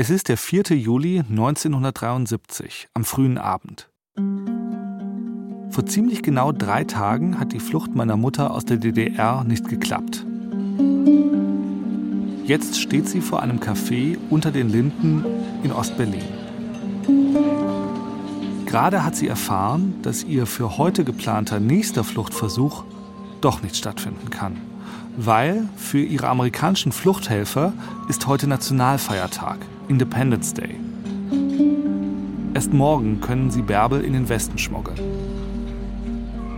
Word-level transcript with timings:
Es 0.00 0.08
ist 0.08 0.30
der 0.30 0.38
4. 0.38 0.78
Juli 0.78 1.18
1973, 1.18 2.88
am 2.94 3.04
frühen 3.04 3.36
Abend. 3.36 3.90
Vor 5.68 5.84
ziemlich 5.84 6.22
genau 6.22 6.52
drei 6.52 6.84
Tagen 6.84 7.38
hat 7.38 7.52
die 7.52 7.60
Flucht 7.60 7.94
meiner 7.94 8.16
Mutter 8.16 8.50
aus 8.50 8.64
der 8.64 8.78
DDR 8.78 9.44
nicht 9.44 9.68
geklappt. 9.68 10.24
Jetzt 12.46 12.80
steht 12.80 13.10
sie 13.10 13.20
vor 13.20 13.42
einem 13.42 13.58
Café 13.58 14.16
unter 14.30 14.50
den 14.50 14.70
Linden 14.70 15.22
in 15.62 15.70
Ostberlin. 15.70 16.24
Gerade 18.64 19.04
hat 19.04 19.16
sie 19.16 19.28
erfahren, 19.28 19.96
dass 20.00 20.24
ihr 20.24 20.46
für 20.46 20.78
heute 20.78 21.04
geplanter 21.04 21.60
nächster 21.60 22.04
Fluchtversuch 22.04 22.84
doch 23.42 23.62
nicht 23.62 23.76
stattfinden 23.76 24.30
kann. 24.30 24.56
Weil 25.18 25.68
für 25.76 26.00
ihre 26.00 26.28
amerikanischen 26.28 26.90
Fluchthelfer 26.92 27.74
ist 28.08 28.26
heute 28.26 28.46
Nationalfeiertag, 28.46 29.58
Independence 29.90 30.54
Day. 30.54 30.76
Erst 32.54 32.72
morgen 32.72 33.20
können 33.20 33.50
sie 33.50 33.60
Bärbel 33.60 34.02
in 34.02 34.12
den 34.12 34.28
Westen 34.28 34.56
schmuggeln. 34.56 35.00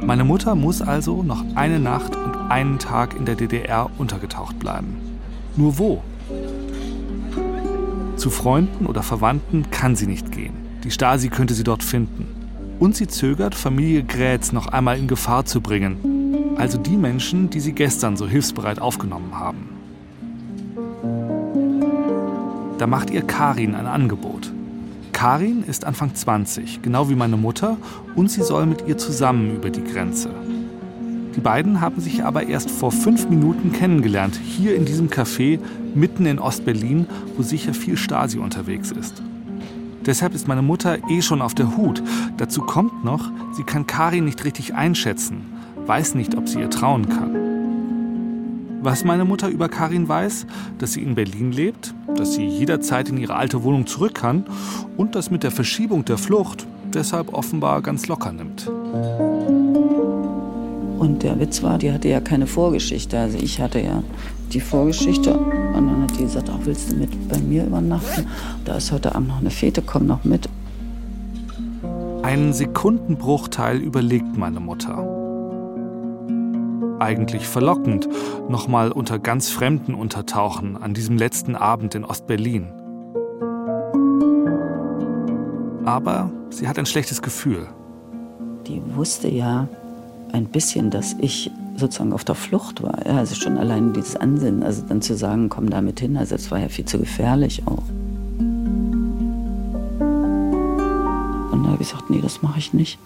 Meine 0.05 0.23
Mutter 0.23 0.55
muss 0.55 0.83
also 0.83 1.23
noch 1.23 1.43
eine 1.55 1.80
Nacht 1.80 2.15
und 2.15 2.37
einen 2.51 2.79
Tag 2.79 3.16
in 3.16 3.24
der 3.24 3.37
DDR 3.37 3.88
untergetaucht 3.97 4.59
bleiben. 4.59 4.98
Nur 5.57 5.79
wo? 5.79 6.02
Zu 8.16 8.29
Freunden 8.29 8.84
oder 8.84 9.02
Verwandten 9.02 9.71
kann 9.71 9.96
sie 9.96 10.07
nicht 10.07 10.30
gehen. 10.30 10.52
Die 10.85 10.91
Stasi 10.91 11.30
könnte 11.30 11.55
sie 11.55 11.65
dort 11.65 11.83
finden. 11.83 12.27
Und 12.80 12.96
sie 12.96 13.07
zögert, 13.07 13.55
Familie 13.55 14.05
Grätz 14.05 14.52
noch 14.52 14.66
einmal 14.66 14.99
in 14.99 15.09
Gefahr 15.09 15.46
zu 15.46 15.62
bringen. 15.62 16.55
Also 16.59 16.77
die 16.77 16.99
Menschen, 16.99 17.49
die 17.49 17.60
sie 17.60 17.73
gestern 17.73 18.19
so 18.19 18.29
hilfsbereit 18.29 18.79
aufgenommen 18.79 19.38
haben. 19.38 19.72
Da 22.79 22.87
macht 22.87 23.11
ihr 23.11 23.23
Karin 23.23 23.75
ein 23.75 23.87
Angebot. 23.87 24.53
Karin 25.13 25.63
ist 25.63 25.85
Anfang 25.85 26.15
20, 26.15 26.83
genau 26.83 27.09
wie 27.09 27.15
meine 27.15 27.37
Mutter, 27.37 27.77
und 28.16 28.30
sie 28.30 28.43
soll 28.43 28.66
mit 28.66 28.88
ihr 28.88 28.99
zusammen 28.99 29.57
über 29.57 29.71
die 29.71 29.85
Grenze. 29.85 30.30
Die 31.37 31.41
beiden 31.41 31.80
haben 31.80 32.01
sich 32.01 32.24
aber 32.24 32.46
erst 32.46 32.71
vor 32.71 32.93
fünf 32.93 33.29
Minuten 33.29 33.73
kennengelernt, 33.73 34.38
hier 34.43 34.74
in 34.74 34.85
diesem 34.85 35.09
Café 35.09 35.59
mitten 35.95 36.27
in 36.27 36.38
Ostberlin, 36.38 37.07
wo 37.37 37.43
sicher 37.43 37.73
viel 37.73 37.96
Stasi 37.96 38.38
unterwegs 38.38 38.91
ist. 38.91 39.23
Deshalb 40.05 40.35
ist 40.35 40.49
meine 40.49 40.63
Mutter 40.63 40.99
eh 41.09 41.23
schon 41.23 41.41
auf 41.41 41.55
der 41.55 41.77
Hut. 41.77 42.02
Dazu 42.37 42.63
kommt 42.63 43.05
noch, 43.05 43.30
sie 43.52 43.63
kann 43.63 43.87
Karin 43.87 44.24
nicht 44.24 44.45
richtig 44.45 44.74
einschätzen, 44.74 45.43
weiß 45.87 46.16
nicht, 46.16 46.37
ob 46.37 46.49
sie 46.49 46.59
ihr 46.59 46.71
trauen 46.71 47.09
kann. 47.09 47.41
Was 48.85 49.05
meine 49.05 49.25
Mutter 49.25 49.49
über 49.49 49.69
Karin 49.69 50.09
weiß, 50.09 50.45
dass 50.79 50.95
sie 50.95 51.02
in 51.02 51.15
Berlin 51.15 51.52
lebt, 51.52 51.95
dass 52.16 52.35
sie 52.35 52.45
jederzeit 52.45 53.09
in 53.09 53.16
ihre 53.16 53.37
alte 53.37 53.63
Wohnung 53.63 53.87
zurück 53.87 54.16
kann 54.16 54.45
und 54.97 55.15
das 55.15 55.30
mit 55.30 55.45
der 55.45 55.52
Verschiebung 55.52 56.05
der 56.05 56.19
Flucht 56.19 56.66
deshalb 56.93 57.33
offenbar 57.33 57.80
ganz 57.80 58.09
locker 58.09 58.33
nimmt. 58.33 58.66
Und 60.99 61.23
der 61.23 61.39
Witz 61.39 61.63
war, 61.63 61.79
die 61.79 61.93
hatte 61.93 62.09
ja 62.09 62.21
keine 62.21 62.49
Vorgeschichte. 62.49 63.16
Also 63.16 63.39
ich 63.39 63.61
hatte 63.61 63.80
ja 63.80 64.03
die 64.53 64.61
Vorgeschichte 64.61 65.33
und 65.33 65.87
dann 65.87 66.03
hat 66.03 66.19
die 66.19 66.25
gesagt, 66.25 66.50
auch 66.50 66.59
willst 66.65 66.91
du 66.91 66.97
mit 66.97 67.28
bei 67.28 67.39
mir 67.39 67.65
übernachten? 67.65 68.27
Da 68.65 68.75
ist 68.78 68.91
heute 68.91 69.15
Abend 69.15 69.28
noch 69.28 69.39
eine 69.39 69.50
Fete, 69.50 69.83
komm 69.83 70.09
noch 70.09 70.25
mit. 70.25 70.49
Einen 72.25 72.53
Sekundenbruchteil 72.53 73.78
überlegt 73.78 74.37
meine 74.37 74.59
Mutter 74.59 75.22
eigentlich 77.03 77.47
verlockend, 77.47 78.09
nochmal 78.49 78.93
unter 78.93 79.19
ganz 79.19 79.50
Fremden 79.50 79.95
untertauchen 79.95 80.77
an 80.77 80.95
diesem 80.95 81.17
letzten 81.19 81.56
Abend 81.56 81.95
in 81.95 82.05
Ostberlin. 82.05 82.72
Aber 85.84 86.31
sie 86.50 86.69
hat 86.69 86.78
ein 86.78 86.87
schlechtes 86.87 87.23
Gefühl. 87.23 87.67
Die 88.67 88.81
wusste 88.95 89.28
ja 89.28 89.69
ein 90.33 90.47
bisschen, 90.47 90.91
dass 90.91 91.15
ich 91.19 91.51
sozusagen 91.77 92.12
auf 92.12 92.25
der 92.25 92.35
Flucht 92.35 92.83
war. 92.83 93.05
Also 93.07 93.35
schon 93.35 93.59
allein 93.59 93.93
dieses 93.93 94.17
Ansinnen, 94.17 94.62
also 94.62 94.83
dann 94.89 95.03
zu 95.03 95.17
sagen, 95.17 95.49
komm 95.49 95.71
damit 95.71 96.01
hin, 96.01 96.17
also 96.17 96.37
das 96.37 96.51
war 96.51 96.59
ja 96.59 96.69
viel 96.69 96.85
zu 96.85 96.99
gefährlich 96.99 97.62
auch. 97.67 97.83
Und 101.51 101.65
da 101.65 101.71
habe 101.71 101.83
ich 101.83 101.91
gesagt, 101.91 102.11
nee, 102.11 102.21
das 102.21 102.43
mache 102.43 102.59
ich 102.59 102.73
nicht. 102.73 102.99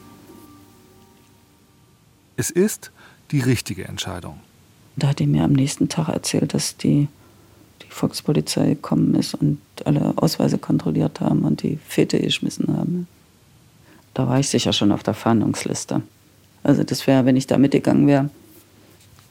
Es 2.37 2.51
ist, 2.51 2.93
die 3.31 3.41
richtige 3.41 3.85
Entscheidung. 3.85 4.41
Da 4.97 5.09
hat 5.09 5.19
die 5.19 5.27
mir 5.27 5.45
am 5.45 5.53
nächsten 5.53 5.89
Tag 5.89 6.09
erzählt, 6.09 6.55
dass 6.55 6.77
die, 6.77 7.09
die 7.83 7.91
Volkspolizei 7.91 8.69
gekommen 8.71 9.15
ist 9.15 9.35
und 9.35 9.59
alle 9.85 10.15
Ausweise 10.17 10.59
kontrolliert 10.59 11.21
haben 11.21 11.43
und 11.43 11.63
die 11.63 11.79
Fete 11.87 12.19
geschmissen 12.19 12.77
haben. 12.77 13.07
Da 14.15 14.27
war 14.27 14.41
ich 14.41 14.49
sicher 14.49 14.73
schon 14.73 14.93
auf 14.93 15.03
der 15.03 15.15
Fahndungsliste. 15.15 16.03
Also 16.63 16.83
das 16.83 17.07
wäre, 17.07 17.27
wenn 17.27 17.37
ich 17.37 17.47
da 17.47 17.59
mitgegangen 17.59 18.07
wäre, 18.07 18.31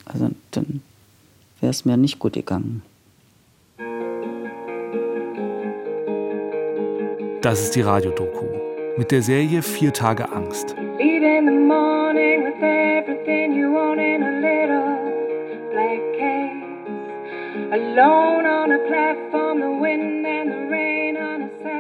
also 0.06 0.30
dann 0.52 0.82
wäre 1.60 1.72
es 1.72 1.84
mir 1.84 1.98
nicht 1.98 2.20
gut 2.20 2.34
gegangen. 2.34 2.84
Das 7.42 7.62
ist 7.62 7.76
die 7.76 7.82
Radiodoku 7.82 8.46
mit 8.98 9.12
der 9.12 9.22
Serie 9.22 9.62
Vier 9.62 9.94
Tage 9.94 10.32
Angst. 10.32 10.76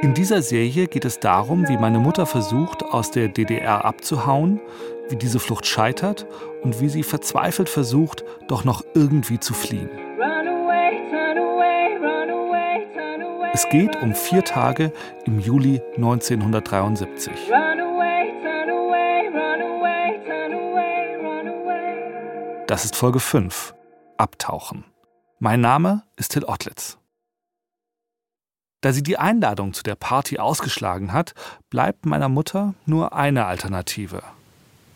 In 0.01 0.13
dieser 0.13 0.41
Serie 0.41 0.87
geht 0.87 1.03
es 1.03 1.19
darum, 1.19 1.67
wie 1.67 1.77
meine 1.77 1.99
Mutter 1.99 2.25
versucht, 2.25 2.83
aus 2.83 3.11
der 3.11 3.27
DDR 3.27 3.83
abzuhauen, 3.83 4.61
wie 5.09 5.17
diese 5.17 5.39
Flucht 5.39 5.65
scheitert 5.65 6.25
und 6.63 6.79
wie 6.79 6.87
sie 6.87 7.03
verzweifelt 7.03 7.67
versucht, 7.67 8.23
doch 8.47 8.63
noch 8.63 8.85
irgendwie 8.93 9.41
zu 9.41 9.53
fliehen. 9.53 9.89
Es 13.53 13.67
geht 13.67 14.01
um 14.01 14.15
vier 14.15 14.43
Tage 14.43 14.93
im 15.25 15.39
Juli 15.39 15.81
1973. 15.97 17.31
Das 22.67 22.85
ist 22.85 22.95
Folge 22.95 23.19
5. 23.19 23.75
Abtauchen. 24.17 24.85
Mein 25.39 25.59
Name 25.59 26.03
ist 26.15 26.31
Till 26.31 26.45
Ottlitz. 26.45 26.97
Da 28.79 28.93
sie 28.93 29.03
die 29.03 29.17
Einladung 29.17 29.73
zu 29.73 29.83
der 29.83 29.95
Party 29.95 30.39
ausgeschlagen 30.39 31.11
hat, 31.11 31.33
bleibt 31.69 32.05
meiner 32.05 32.29
Mutter 32.29 32.73
nur 32.85 33.13
eine 33.13 33.45
Alternative. 33.45 34.23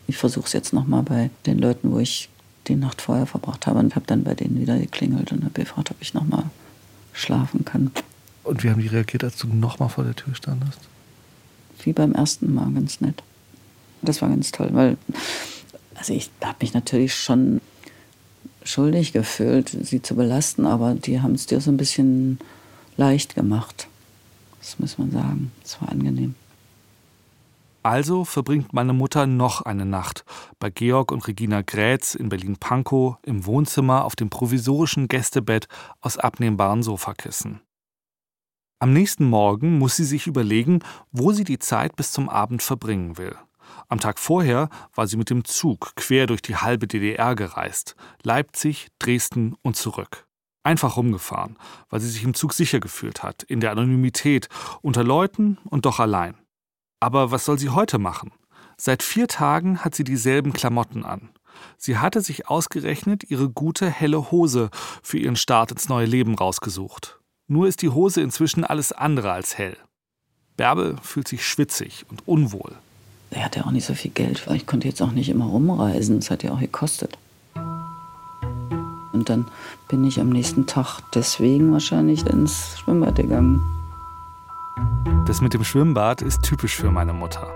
Ich 0.06 0.16
versuche 0.16 0.46
es 0.46 0.54
jetzt 0.54 0.72
nochmal 0.72 1.02
bei 1.02 1.30
den 1.44 1.58
Leuten, 1.58 1.92
wo 1.92 1.98
ich 1.98 2.30
die 2.68 2.76
Nacht 2.76 3.02
vorher 3.02 3.26
verbracht 3.26 3.66
habe 3.66 3.80
und 3.80 3.96
habe 3.96 4.06
dann 4.06 4.24
bei 4.24 4.34
denen 4.34 4.58
wieder 4.58 4.78
geklingelt 4.78 5.30
und 5.30 5.44
habe 5.44 5.52
gefragt, 5.52 5.90
ob 5.90 5.96
ich 6.00 6.14
nochmal 6.14 6.44
schlafen 7.12 7.66
kann. 7.66 7.90
Und 8.42 8.64
wie 8.64 8.70
haben 8.70 8.80
die 8.80 8.88
reagiert, 8.88 9.24
als 9.24 9.36
du 9.36 9.46
nochmal 9.46 9.90
vor 9.90 10.04
der 10.04 10.16
Tür 10.16 10.34
standest? 10.34 10.80
Wie 11.82 11.92
beim 11.92 12.12
ersten 12.12 12.54
Mal, 12.54 12.72
ganz 12.72 13.02
nett. 13.02 13.22
Das 14.00 14.22
war 14.22 14.30
ganz 14.30 14.52
toll, 14.52 14.70
weil 14.72 14.96
also 15.96 16.14
ich 16.14 16.30
habe 16.42 16.56
mich 16.62 16.72
natürlich 16.72 17.14
schon 17.14 17.60
schuldig 18.62 19.12
gefühlt, 19.12 19.68
sie 19.82 20.02
zu 20.02 20.14
belasten, 20.14 20.66
aber 20.66 20.94
die 20.94 21.20
haben 21.20 21.34
es 21.34 21.46
dir 21.46 21.60
so 21.60 21.70
ein 21.70 21.76
bisschen 21.76 22.38
leicht 22.96 23.34
gemacht. 23.34 23.88
Das 24.60 24.78
muss 24.78 24.98
man 24.98 25.10
sagen. 25.10 25.52
Es 25.64 25.80
war 25.80 25.88
angenehm. 25.88 26.34
Also 27.82 28.26
verbringt 28.26 28.74
meine 28.74 28.92
Mutter 28.92 29.26
noch 29.26 29.62
eine 29.62 29.86
Nacht 29.86 30.24
bei 30.58 30.68
Georg 30.68 31.12
und 31.12 31.26
Regina 31.26 31.62
Grätz 31.62 32.14
in 32.14 32.28
Berlin-Pankow 32.28 33.16
im 33.22 33.46
Wohnzimmer 33.46 34.04
auf 34.04 34.16
dem 34.16 34.28
provisorischen 34.28 35.08
Gästebett 35.08 35.66
aus 36.02 36.18
abnehmbaren 36.18 36.82
Sofakissen. 36.82 37.62
Am 38.80 38.92
nächsten 38.92 39.24
Morgen 39.24 39.78
muss 39.78 39.96
sie 39.96 40.04
sich 40.04 40.26
überlegen, 40.26 40.80
wo 41.10 41.32
sie 41.32 41.44
die 41.44 41.58
Zeit 41.58 41.96
bis 41.96 42.12
zum 42.12 42.28
Abend 42.28 42.62
verbringen 42.62 43.16
will. 43.16 43.34
Am 43.88 44.00
Tag 44.00 44.18
vorher 44.18 44.68
war 44.94 45.06
sie 45.06 45.16
mit 45.16 45.30
dem 45.30 45.44
Zug 45.44 45.96
quer 45.96 46.26
durch 46.26 46.42
die 46.42 46.56
halbe 46.56 46.86
DDR 46.86 47.34
gereist, 47.34 47.96
Leipzig, 48.22 48.88
Dresden 48.98 49.56
und 49.62 49.76
zurück. 49.76 50.26
Einfach 50.62 50.96
rumgefahren, 50.96 51.56
weil 51.88 52.00
sie 52.00 52.10
sich 52.10 52.22
im 52.22 52.34
Zug 52.34 52.52
sicher 52.52 52.80
gefühlt 52.80 53.22
hat, 53.22 53.42
in 53.42 53.60
der 53.60 53.70
Anonymität, 53.70 54.48
unter 54.82 55.02
Leuten 55.02 55.58
und 55.64 55.86
doch 55.86 56.00
allein. 56.00 56.34
Aber 57.00 57.30
was 57.30 57.46
soll 57.46 57.58
sie 57.58 57.70
heute 57.70 57.98
machen? 57.98 58.30
Seit 58.76 59.02
vier 59.02 59.26
Tagen 59.26 59.84
hat 59.84 59.94
sie 59.94 60.04
dieselben 60.04 60.52
Klamotten 60.52 61.04
an. 61.04 61.30
Sie 61.76 61.98
hatte 61.98 62.20
sich 62.20 62.48
ausgerechnet 62.48 63.24
ihre 63.30 63.48
gute 63.48 63.90
helle 63.90 64.30
Hose 64.30 64.70
für 65.02 65.18
ihren 65.18 65.36
Start 65.36 65.72
ins 65.72 65.88
neue 65.88 66.06
Leben 66.06 66.34
rausgesucht. 66.34 67.20
Nur 67.46 67.66
ist 67.66 67.82
die 67.82 67.88
Hose 67.88 68.20
inzwischen 68.20 68.64
alles 68.64 68.92
andere 68.92 69.32
als 69.32 69.58
hell. 69.58 69.76
Bärbel 70.56 70.96
fühlt 71.02 71.26
sich 71.26 71.46
schwitzig 71.46 72.04
und 72.08 72.28
unwohl 72.28 72.76
er 73.30 73.44
hatte 73.44 73.64
auch 73.64 73.70
nicht 73.70 73.86
so 73.86 73.94
viel 73.94 74.10
Geld, 74.10 74.46
ich 74.52 74.66
konnte 74.66 74.88
jetzt 74.88 75.00
auch 75.00 75.12
nicht 75.12 75.28
immer 75.28 75.46
rumreisen. 75.46 76.18
Das 76.18 76.30
hat 76.30 76.42
ja 76.42 76.50
auch 76.52 76.60
gekostet. 76.60 77.16
Und 79.12 79.28
dann 79.28 79.46
bin 79.88 80.04
ich 80.04 80.20
am 80.20 80.30
nächsten 80.30 80.66
Tag 80.66 81.00
deswegen 81.14 81.72
wahrscheinlich 81.72 82.26
ins 82.26 82.78
Schwimmbad 82.78 83.16
gegangen. 83.16 83.60
Das 85.26 85.40
mit 85.40 85.54
dem 85.54 85.62
Schwimmbad 85.62 86.22
ist 86.22 86.42
typisch 86.42 86.74
für 86.74 86.90
meine 86.90 87.12
Mutter. 87.12 87.46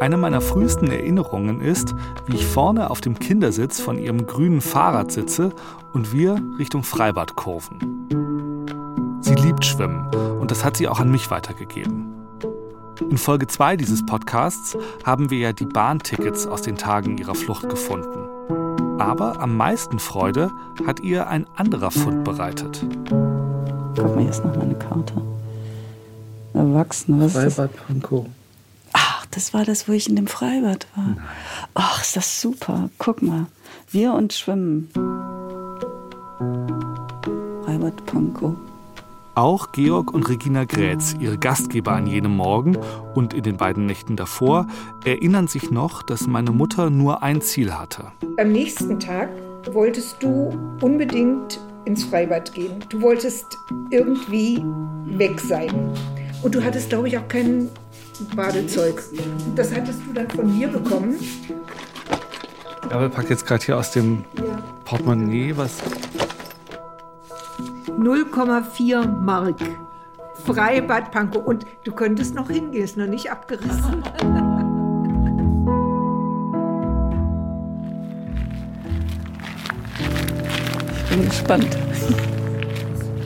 Eine 0.00 0.16
meiner 0.16 0.40
frühesten 0.40 0.90
Erinnerungen 0.90 1.60
ist, 1.60 1.94
wie 2.26 2.36
ich 2.36 2.46
vorne 2.46 2.90
auf 2.90 3.00
dem 3.00 3.18
Kindersitz 3.18 3.80
von 3.80 3.98
ihrem 3.98 4.26
grünen 4.26 4.60
Fahrrad 4.60 5.12
sitze 5.12 5.50
und 5.92 6.12
wir 6.12 6.40
Richtung 6.58 6.82
Freibad 6.82 7.36
kurven. 7.36 9.18
Sie 9.20 9.34
liebt 9.34 9.64
Schwimmen 9.64 10.06
und 10.40 10.50
das 10.50 10.64
hat 10.64 10.76
sie 10.76 10.88
auch 10.88 11.00
an 11.00 11.10
mich 11.10 11.30
weitergegeben. 11.30 12.13
In 13.10 13.18
Folge 13.18 13.46
2 13.46 13.76
dieses 13.76 14.04
Podcasts 14.04 14.76
haben 15.04 15.30
wir 15.30 15.38
ja 15.38 15.52
die 15.52 15.66
Bahntickets 15.66 16.46
aus 16.46 16.62
den 16.62 16.76
Tagen 16.76 17.18
ihrer 17.18 17.34
Flucht 17.34 17.68
gefunden. 17.68 19.00
Aber 19.00 19.40
am 19.40 19.56
meisten 19.56 19.98
Freude 19.98 20.50
hat 20.86 21.00
ihr 21.00 21.28
ein 21.28 21.46
anderer 21.56 21.90
Fund 21.90 22.24
bereitet. 22.24 22.84
Guck 23.96 24.14
mal, 24.14 24.20
hier 24.20 24.30
ist 24.30 24.44
noch 24.44 24.56
meine 24.56 24.74
Karte. 24.74 25.14
Erwachsene, 26.54 27.24
was 27.24 27.34
ist 27.34 27.44
das? 27.44 27.54
Freibad 27.54 27.86
Pankow. 27.86 28.26
Ach, 28.92 29.26
das 29.30 29.52
war 29.52 29.64
das, 29.64 29.88
wo 29.88 29.92
ich 29.92 30.08
in 30.08 30.16
dem 30.16 30.26
Freibad 30.26 30.86
war. 30.96 31.16
Ach, 31.74 32.00
ist 32.00 32.16
das 32.16 32.40
super. 32.40 32.88
Guck 32.98 33.22
mal. 33.22 33.46
Wir 33.90 34.12
und 34.14 34.32
Schwimmen. 34.32 34.88
Freibad 37.64 38.06
Pankow. 38.06 38.54
Auch 39.36 39.72
Georg 39.72 40.14
und 40.14 40.28
Regina 40.28 40.64
Grätz, 40.64 41.16
ihre 41.18 41.38
Gastgeber 41.38 41.90
an 41.92 42.06
jenem 42.06 42.36
Morgen 42.36 42.78
und 43.14 43.34
in 43.34 43.42
den 43.42 43.56
beiden 43.56 43.84
Nächten 43.84 44.14
davor, 44.14 44.68
erinnern 45.04 45.48
sich 45.48 45.72
noch, 45.72 46.04
dass 46.04 46.28
meine 46.28 46.52
Mutter 46.52 46.88
nur 46.88 47.24
ein 47.24 47.40
Ziel 47.40 47.74
hatte. 47.74 48.12
Am 48.38 48.52
nächsten 48.52 49.00
Tag 49.00 49.30
wolltest 49.72 50.22
du 50.22 50.56
unbedingt 50.80 51.58
ins 51.84 52.04
Freibad 52.04 52.54
gehen. 52.54 52.84
Du 52.90 53.02
wolltest 53.02 53.58
irgendwie 53.90 54.62
weg 55.04 55.40
sein. 55.40 55.90
Und 56.42 56.54
du 56.54 56.62
hattest, 56.62 56.90
glaube 56.90 57.08
ich, 57.08 57.18
auch 57.18 57.26
kein 57.26 57.68
Badezeug. 58.36 59.02
Das 59.56 59.74
hattest 59.74 59.98
du 60.06 60.12
dann 60.12 60.30
von 60.30 60.56
mir 60.56 60.68
bekommen. 60.68 61.16
Aber 62.88 63.08
packt 63.08 63.30
jetzt 63.30 63.46
gerade 63.46 63.64
hier 63.64 63.78
aus 63.78 63.90
dem 63.90 64.24
Portemonnaie 64.84 65.56
was. 65.56 65.82
0,4 68.04 69.06
Mark. 69.06 69.56
Freibad 70.44 71.10
Pankow. 71.10 71.42
Und 71.42 71.64
du 71.84 71.92
könntest 71.92 72.34
noch 72.34 72.50
hingehen, 72.50 72.84
ist 72.84 72.98
noch 72.98 73.06
nicht 73.06 73.30
abgerissen. 73.30 74.02
Ich 80.98 81.16
bin 81.16 81.24
gespannt. 81.24 81.68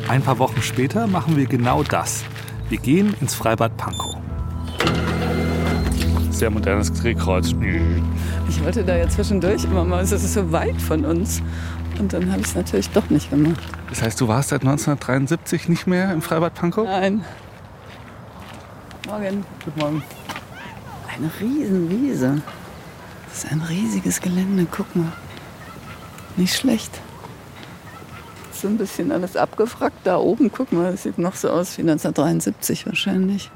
Ein 0.06 0.22
paar 0.22 0.38
Wochen 0.38 0.62
später 0.62 1.08
machen 1.08 1.36
wir 1.36 1.46
genau 1.46 1.82
das. 1.82 2.22
Wir 2.68 2.78
gehen 2.78 3.14
ins 3.20 3.34
Freibad 3.34 3.76
Pankow. 3.76 4.16
Sehr 6.30 6.50
modernes 6.50 6.92
Drehkreuz. 6.92 7.52
Ich 8.48 8.62
wollte 8.62 8.84
da 8.84 8.96
ja 8.96 9.08
zwischendurch 9.08 9.64
immer 9.64 9.84
mal, 9.84 10.04
es 10.04 10.12
ist 10.12 10.32
so 10.32 10.52
weit 10.52 10.80
von 10.80 11.04
uns. 11.04 11.42
Und 11.98 12.12
dann 12.12 12.30
habe 12.30 12.42
ich 12.42 12.46
es 12.46 12.54
natürlich 12.54 12.90
doch 12.90 13.10
nicht 13.10 13.28
gemacht. 13.28 13.77
Das 13.88 14.02
heißt, 14.02 14.20
du 14.20 14.28
warst 14.28 14.50
seit 14.50 14.62
1973 14.62 15.68
nicht 15.68 15.86
mehr 15.86 16.12
im 16.12 16.22
Freibad 16.22 16.54
Pankow? 16.54 16.84
Nein. 16.84 17.24
Morgen. 19.06 19.44
Guten 19.64 19.80
Morgen. 19.80 20.02
Eine 21.08 21.30
Riesenwiese. 21.40 22.42
Das 23.28 23.44
ist 23.44 23.52
ein 23.52 23.62
riesiges 23.62 24.20
Gelände, 24.20 24.66
guck 24.70 24.94
mal. 24.94 25.12
Nicht 26.36 26.54
schlecht. 26.54 27.00
So 28.52 28.68
ein 28.68 28.76
bisschen 28.76 29.12
alles 29.12 29.36
abgefrackt 29.36 30.04
da 30.04 30.18
oben. 30.18 30.50
Guck 30.52 30.72
mal, 30.72 30.92
das 30.92 31.04
sieht 31.04 31.18
noch 31.18 31.34
so 31.34 31.50
aus 31.50 31.78
wie 31.78 31.82
1973 31.82 32.86
wahrscheinlich. 32.86 33.50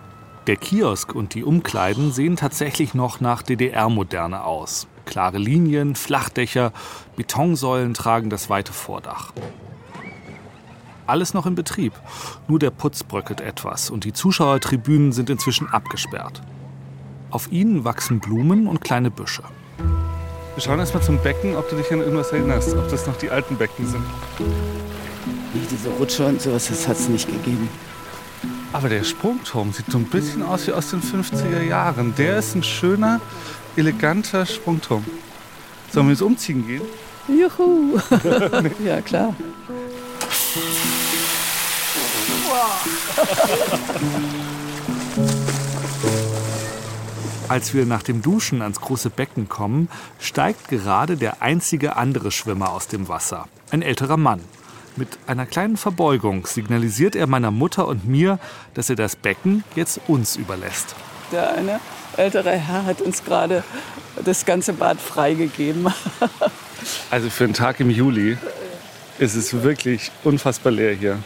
Der 0.46 0.56
Kiosk 0.56 1.14
und 1.14 1.35
die 1.35 1.44
Umkleiden 1.44 2.12
sehen 2.12 2.37
tatsächlich 2.37 2.94
noch 2.94 3.20
nach 3.20 3.43
DDR-Moderne 3.43 4.44
aus. 4.44 4.88
Klare 5.05 5.38
Linien, 5.38 5.94
Flachdächer, 5.94 6.73
Betonsäulen 7.17 7.94
tragen 7.94 8.31
das 8.31 8.49
weite 8.49 8.73
Vordach. 8.73 9.32
Alles 11.12 11.35
noch 11.35 11.44
in 11.44 11.55
Betrieb. 11.55 11.93
Nur 12.49 12.59
der 12.59 12.70
Putz 12.70 13.03
bröckelt 13.03 13.43
etwas 13.43 13.91
und 13.91 14.05
die 14.05 14.14
Zuschauertribünen 14.14 15.12
sind 15.12 15.29
inzwischen 15.29 15.69
abgesperrt. 15.69 16.41
Auf 17.31 17.53
ihnen 17.53 17.85
wachsen 17.85 18.19
Blumen 18.19 18.67
und 18.67 18.81
kleine 18.81 19.11
Büsche. 19.11 19.43
Wir 20.55 20.62
schauen 20.62 20.79
erstmal 20.79 21.03
zum 21.03 21.19
Becken, 21.19 21.55
ob 21.55 21.69
du 21.69 21.76
dich 21.76 21.93
an 21.93 22.00
irgendwas 22.00 22.32
erinnerst, 22.32 22.75
ob 22.75 22.88
das 22.88 23.06
noch 23.06 23.19
die 23.19 23.29
alten 23.29 23.59
Becken 23.59 23.87
sind. 23.87 24.03
Nee, 24.38 25.61
diese 25.70 25.91
Rutsche 25.91 26.25
und 26.25 26.41
sowas, 26.41 26.69
das 26.69 26.88
hat 26.88 26.97
es 26.97 27.11
nicht 27.11 27.29
gegeben. 27.29 27.69
Aber 28.73 28.88
der 28.88 29.05
Sprungturm 29.05 29.70
sieht 29.75 29.93
so 29.93 29.99
ein 29.99 30.06
bisschen 30.06 30.43
aus 30.43 30.67
wie 30.67 30.73
aus 30.73 30.88
den 30.88 31.03
50er 31.03 31.62
Jahren. 31.62 32.14
Der 32.17 32.38
ist 32.38 32.55
ein 32.55 32.62
schöner, 32.62 33.20
eleganter 33.76 34.47
Sprungturm. 34.47 35.05
Sollen 35.91 36.06
wir 36.06 36.12
uns 36.12 36.23
umziehen 36.23 36.67
gehen? 36.67 36.81
Juhu! 37.29 38.00
ja, 38.82 39.03
klar. 39.03 39.35
Als 47.49 47.75
wir 47.75 47.84
nach 47.84 48.02
dem 48.02 48.22
Duschen 48.22 48.62
ans 48.62 48.81
große 48.81 49.10
Becken 49.10 49.49
kommen, 49.49 49.88
steigt 50.19 50.69
gerade 50.69 51.16
der 51.16 51.43
einzige 51.43 51.96
andere 51.96 52.31
Schwimmer 52.31 52.70
aus 52.70 52.88
dem 52.88 53.08
Wasser. 53.08 53.46
Ein 53.70 53.82
älterer 53.82 54.16
Mann. 54.16 54.40
Mit 54.96 55.08
einer 55.26 55.46
kleinen 55.46 55.76
Verbeugung 55.76 56.46
signalisiert 56.46 57.16
er 57.16 57.26
meiner 57.26 57.50
Mutter 57.50 57.87
und 57.88 58.06
mir, 58.06 58.38
dass 58.75 58.90
er 58.90 58.96
das 58.96 59.16
Becken 59.16 59.64
jetzt 59.75 60.00
uns 60.06 60.37
überlässt. 60.37 60.94
Der 61.31 61.54
eine 61.54 61.81
ältere 62.16 62.50
Herr 62.50 62.84
hat 62.84 63.00
uns 63.00 63.25
gerade 63.25 63.64
das 64.25 64.44
ganze 64.44 64.72
Bad 64.75 65.00
freigegeben. 65.00 65.93
Also 67.10 67.31
für 67.31 67.44
einen 67.44 67.54
Tag 67.54 67.78
im 67.81 67.90
Juli 67.90 68.37
ist 69.19 69.37
es 69.37 69.62
wirklich 69.62 70.10
unfassbar 70.25 70.72
leer 70.72 70.94
hier. 70.94 71.19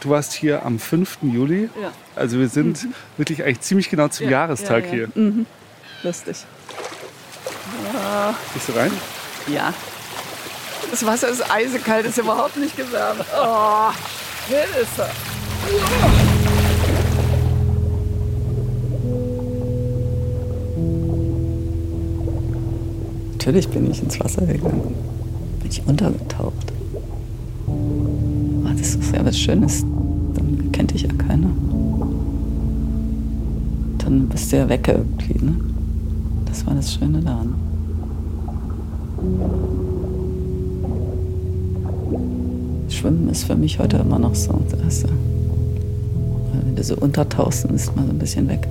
Du 0.00 0.10
warst 0.10 0.32
hier 0.32 0.64
am 0.64 0.78
5. 0.78 1.18
Juli. 1.22 1.68
Ja. 1.80 1.92
Also 2.14 2.38
wir 2.38 2.48
sind 2.48 2.86
wirklich 3.16 3.42
eigentlich 3.42 3.60
ziemlich 3.60 3.90
genau 3.90 4.08
zum 4.08 4.28
Jahrestag 4.28 4.84
ja, 4.84 4.90
ja. 4.90 4.94
hier. 4.94 5.08
Mhm. 5.14 5.46
Lustig. 6.02 6.44
Gehst 8.54 8.68
du 8.68 8.72
rein? 8.72 8.92
Ja. 9.48 9.74
Das 10.90 11.04
Wasser 11.04 11.28
ist 11.28 11.50
eisekalt, 11.50 12.06
ist 12.06 12.18
überhaupt 12.18 12.56
nicht 12.56 12.76
gewärmt. 12.76 13.24
Oh, 13.36 13.90
Hilfe. 14.46 15.08
Natürlich 23.32 23.68
bin 23.68 23.90
ich 23.90 24.02
ins 24.02 24.20
Wasser 24.20 24.46
gegangen. 24.46 24.94
Bin 25.60 25.70
ich 25.70 25.82
untergetaucht. 25.86 26.77
Das 28.88 28.96
ist 28.96 29.14
ja 29.14 29.22
was 29.22 29.38
Schönes. 29.38 29.84
Dann 30.34 30.72
kennt 30.72 30.94
dich 30.94 31.02
ja 31.02 31.12
keiner. 31.12 31.50
Dann 33.98 34.28
bist 34.28 34.50
du 34.50 34.56
ja 34.56 34.66
weg 34.70 34.88
irgendwie, 34.88 35.44
ne? 35.44 35.56
Das 36.46 36.66
war 36.66 36.74
das 36.74 36.94
Schöne 36.94 37.20
daran. 37.20 37.52
Schwimmen 42.88 43.28
ist 43.28 43.44
für 43.44 43.56
mich 43.56 43.78
heute 43.78 43.98
immer 43.98 44.18
noch 44.18 44.34
so. 44.34 44.58
Das, 44.82 45.04
wenn 46.64 46.74
du 46.74 46.82
so 46.82 46.96
untertauchst, 46.96 47.66
dann 47.66 47.74
ist 47.74 47.94
man 47.94 48.06
so 48.06 48.12
ein 48.12 48.18
bisschen 48.18 48.48
weg. 48.48 48.66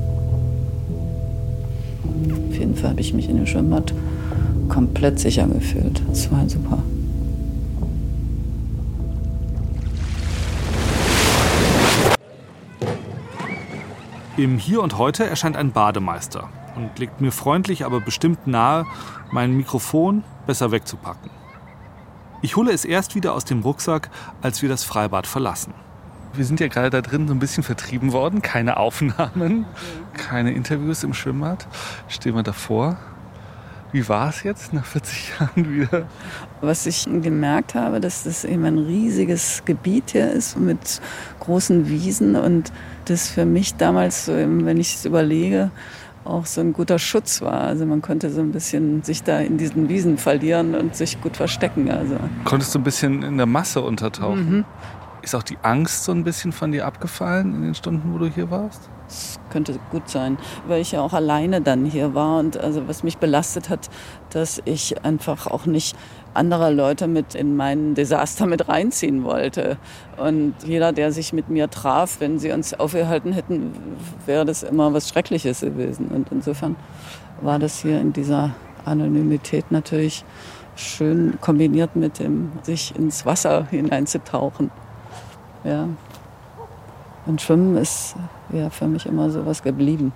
Auf 2.50 2.58
jeden 2.58 2.74
Fall 2.74 2.90
habe 2.90 3.02
ich 3.02 3.14
mich 3.14 3.30
in 3.30 3.36
dem 3.36 3.46
Schwimmbad 3.46 3.94
komplett 4.68 5.20
sicher 5.20 5.46
gefühlt. 5.46 6.02
Das 6.10 6.32
war 6.32 6.50
super. 6.50 6.80
Im 14.38 14.60
Hier 14.60 14.84
und 14.84 15.00
Heute 15.00 15.26
erscheint 15.26 15.58
ein 15.58 15.72
Bademeister 15.72 16.48
und 16.76 17.00
legt 17.00 17.22
mir 17.22 17.32
freundlich, 17.32 17.86
aber 17.86 18.00
bestimmt 18.00 18.46
nahe, 18.46 18.86
mein 19.32 19.58
Mikrofon 19.58 20.24
besser 20.46 20.70
wegzupacken. 20.70 21.32
Ich 22.44 22.56
hole 22.56 22.72
es 22.72 22.86
erst 22.86 23.16
wieder 23.16 23.34
aus 23.34 23.46
dem 23.46 23.62
Rucksack, 23.62 24.12
als 24.44 24.62
wir 24.62 24.70
das 24.70 24.84
Freibad 24.84 25.26
verlassen. 25.26 25.74
Wir 26.34 26.46
sind 26.46 26.60
ja 26.60 26.68
gerade 26.68 26.92
da 26.92 27.02
drin 27.02 27.28
so 27.28 27.34
ein 27.34 27.40
bisschen 27.40 27.64
vertrieben 27.64 28.12
worden. 28.12 28.44
Keine 28.44 28.78
Aufnahmen, 28.78 29.66
keine 30.14 30.52
Interviews 30.52 31.04
im 31.04 31.16
Schwimmbad. 31.16 31.68
Stehen 32.08 32.36
wir 32.36 32.44
davor. 32.44 32.98
Wie 33.92 34.08
war 34.10 34.30
es 34.30 34.44
jetzt 34.44 34.74
nach 34.74 34.86
40 34.86 35.34
Jahren 35.40 35.74
wieder? 35.74 36.08
Was 36.62 36.86
ich 36.86 37.06
gemerkt 37.06 37.74
habe, 37.74 38.00
dass 38.02 38.24
das 38.24 38.44
eben 38.44 38.66
ein 38.66 38.78
riesiges 38.78 39.64
Gebiet 39.66 40.12
hier 40.12 40.30
ist 40.32 40.60
mit 40.60 41.02
großen 41.40 41.88
Wiesen 41.88 42.36
und 42.36 42.72
das 43.06 43.30
für 43.30 43.46
mich 43.46 43.76
damals, 43.76 44.28
eben, 44.28 44.66
wenn 44.66 44.78
ich 44.78 44.96
es 44.96 45.06
überlege, 45.06 45.72
auch 46.26 46.46
so 46.46 46.60
ein 46.60 46.74
guter 46.74 47.00
Schutz 47.00 47.42
war. 47.42 47.62
Also 47.62 47.86
man 47.86 48.02
konnte 48.02 48.30
so 48.30 48.42
ein 48.42 48.52
bisschen 48.52 49.04
sich 49.04 49.24
da 49.24 49.40
in 49.40 49.58
diesen 49.58 49.88
Wiesen 49.88 50.18
verlieren 50.18 50.76
und 50.76 50.96
sich 50.96 51.22
gut 51.22 51.38
verstecken. 51.38 51.90
Also 51.90 52.18
Konntest 52.44 52.76
du 52.76 52.80
ein 52.80 52.84
bisschen 52.84 53.24
in 53.24 53.38
der 53.38 53.46
Masse 53.46 53.82
untertauchen? 53.82 54.66
Ist 55.22 55.36
auch 55.36 55.44
die 55.44 55.58
Angst 55.62 56.04
so 56.04 56.12
ein 56.12 56.26
bisschen 56.26 56.52
von 56.52 56.72
dir 56.74 56.86
abgefallen 56.86 57.56
in 57.56 57.62
den 57.62 57.76
Stunden, 57.76 58.14
wo 58.14 58.18
du 58.18 58.28
hier 58.28 58.52
warst? 58.52 58.90
Das 59.08 59.40
könnte 59.50 59.80
gut 59.92 60.10
sein, 60.10 60.38
weil 60.68 60.82
ich 60.82 60.92
ja 60.92 61.02
auch 61.02 61.14
alleine 61.14 61.62
dann 61.62 61.86
hier 61.86 62.14
war 62.14 62.40
und 62.40 62.58
also 62.58 62.88
was 62.88 63.04
mich 63.04 63.18
belastet 63.18 63.70
hat, 63.70 63.90
dass 64.32 64.62
ich 64.66 65.04
einfach 65.06 65.48
auch 65.48 65.66
nicht 65.66 65.96
andere 66.34 66.72
Leute 66.72 67.08
mit 67.08 67.34
in 67.34 67.56
mein 67.56 67.96
Desaster 67.96 68.46
mit 68.46 68.68
reinziehen 68.68 69.24
wollte. 69.24 69.78
Und 70.18 70.56
jeder, 70.66 70.92
der 70.92 71.12
sich 71.12 71.34
mit 71.34 71.50
mir 71.50 71.70
traf, 71.70 72.18
wenn 72.20 72.38
sie 72.38 72.52
uns 72.52 72.74
aufgehalten 72.74 73.34
hätten, 73.34 73.72
wäre 74.26 74.46
das 74.46 74.64
immer 74.64 74.94
was 74.94 75.10
Schreckliches 75.10 75.62
gewesen. 75.62 76.10
Und 76.10 76.28
insofern 76.32 76.76
war 77.42 77.60
das 77.60 77.80
hier 77.80 78.00
in 78.00 78.14
dieser 78.14 78.52
Anonymität 78.86 79.72
natürlich 79.72 80.24
schön 80.76 81.40
kombiniert 81.42 81.96
mit 81.96 82.20
dem 82.20 82.52
sich 82.62 82.96
ins 82.96 83.26
Wasser 83.26 83.66
hineinzutauchen. 83.70 84.72
Ja. 85.64 85.88
Und 87.28 87.42
Schwimmen 87.42 87.76
ist 87.76 88.16
ja 88.54 88.70
für 88.70 88.88
mich 88.88 89.06
immer 89.06 89.30
so 89.30 89.46
was 89.46 89.62
geblieben. 89.62 90.14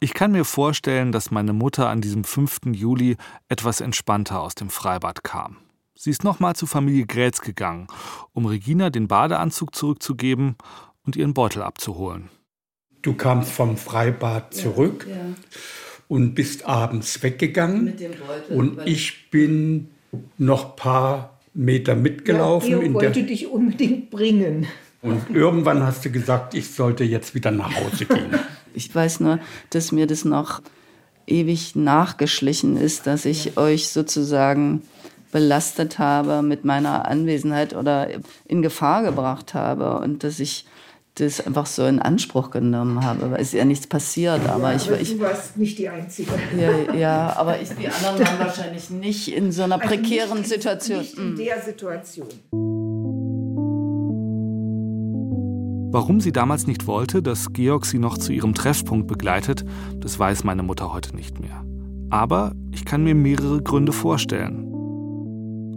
Ich 0.00 0.14
kann 0.14 0.32
mir 0.32 0.44
vorstellen, 0.44 1.12
dass 1.12 1.30
meine 1.30 1.52
Mutter 1.52 1.88
an 1.88 2.00
diesem 2.00 2.24
5. 2.24 2.60
Juli 2.72 3.16
etwas 3.48 3.80
entspannter 3.80 4.40
aus 4.40 4.54
dem 4.54 4.70
Freibad 4.70 5.22
kam. 5.22 5.58
Sie 5.94 6.10
ist 6.10 6.24
nochmal 6.24 6.54
zu 6.54 6.66
Familie 6.66 7.04
Grätz 7.06 7.40
gegangen, 7.40 7.88
um 8.32 8.46
Regina 8.46 8.88
den 8.88 9.08
Badeanzug 9.08 9.74
zurückzugeben 9.74 10.56
und 11.04 11.16
ihren 11.16 11.34
Beutel 11.34 11.62
abzuholen. 11.62 12.30
Du 13.02 13.14
kamst 13.14 13.50
vom 13.50 13.76
Freibad 13.76 14.54
zurück 14.54 15.06
ja, 15.08 15.16
ja. 15.16 15.22
und 16.06 16.34
bist 16.34 16.66
abends 16.66 17.22
weggegangen. 17.22 17.84
Mit 17.84 18.00
dem 18.00 18.12
Beutel, 18.12 18.56
und 18.56 18.86
ich 18.86 19.30
bin 19.30 19.90
noch 20.38 20.70
ein 20.70 20.76
paar 20.76 21.37
Meter 21.58 21.96
mitgelaufen. 21.96 22.70
Ja, 22.70 22.78
Geo 22.78 22.94
wollte 22.94 23.24
dich 23.24 23.48
unbedingt 23.48 24.10
bringen. 24.10 24.66
Und 25.02 25.30
irgendwann 25.34 25.82
hast 25.82 26.04
du 26.04 26.10
gesagt, 26.10 26.54
ich 26.54 26.70
sollte 26.70 27.04
jetzt 27.04 27.34
wieder 27.34 27.50
nach 27.50 27.74
Hause 27.74 28.06
gehen. 28.06 28.30
Ich 28.74 28.94
weiß 28.94 29.20
nur, 29.20 29.40
dass 29.70 29.90
mir 29.90 30.06
das 30.06 30.24
noch 30.24 30.62
ewig 31.26 31.74
nachgeschlichen 31.74 32.76
ist, 32.76 33.08
dass 33.08 33.24
ich 33.24 33.56
euch 33.56 33.88
sozusagen 33.88 34.82
belastet 35.32 35.98
habe 35.98 36.42
mit 36.42 36.64
meiner 36.64 37.08
Anwesenheit 37.08 37.74
oder 37.74 38.08
in 38.46 38.62
Gefahr 38.62 39.02
gebracht 39.02 39.54
habe 39.54 39.98
und 39.98 40.22
dass 40.22 40.38
ich 40.38 40.64
das 41.20 41.44
einfach 41.46 41.66
so 41.66 41.84
in 41.86 41.98
Anspruch 41.98 42.50
genommen 42.50 43.04
habe. 43.04 43.30
Weil 43.30 43.40
es 43.40 43.48
ist 43.48 43.54
ja 43.54 43.64
nichts 43.64 43.86
passiert, 43.86 44.48
aber 44.48 44.70
ja, 44.70 44.76
ich 44.76 44.88
aber 44.88 44.96
Du 44.98 45.20
warst 45.20 45.56
nicht 45.56 45.78
die 45.78 45.88
Einzige. 45.88 46.30
Ja, 46.58 46.94
ja 46.94 47.36
aber 47.36 47.60
ich, 47.60 47.68
die 47.70 47.88
anderen 47.88 48.20
waren 48.20 48.38
wahrscheinlich 48.38 48.90
nicht 48.90 49.28
in 49.28 49.52
so 49.52 49.62
einer 49.62 49.80
also 49.80 49.88
prekären 49.88 50.38
nicht, 50.38 50.48
Situation. 50.48 50.98
Nicht 51.00 51.18
in 51.18 51.36
der 51.36 51.62
Situation. 51.62 52.28
Warum 55.90 56.20
sie 56.20 56.32
damals 56.32 56.66
nicht 56.66 56.86
wollte, 56.86 57.22
dass 57.22 57.52
Georg 57.52 57.86
sie 57.86 57.98
noch 57.98 58.18
zu 58.18 58.32
ihrem 58.32 58.54
Treffpunkt 58.54 59.06
begleitet, 59.06 59.64
das 59.96 60.18
weiß 60.18 60.44
meine 60.44 60.62
Mutter 60.62 60.92
heute 60.92 61.16
nicht 61.16 61.40
mehr. 61.40 61.64
Aber 62.10 62.52
ich 62.72 62.84
kann 62.84 63.04
mir 63.04 63.14
mehrere 63.14 63.62
Gründe 63.62 63.92
vorstellen. 63.92 64.67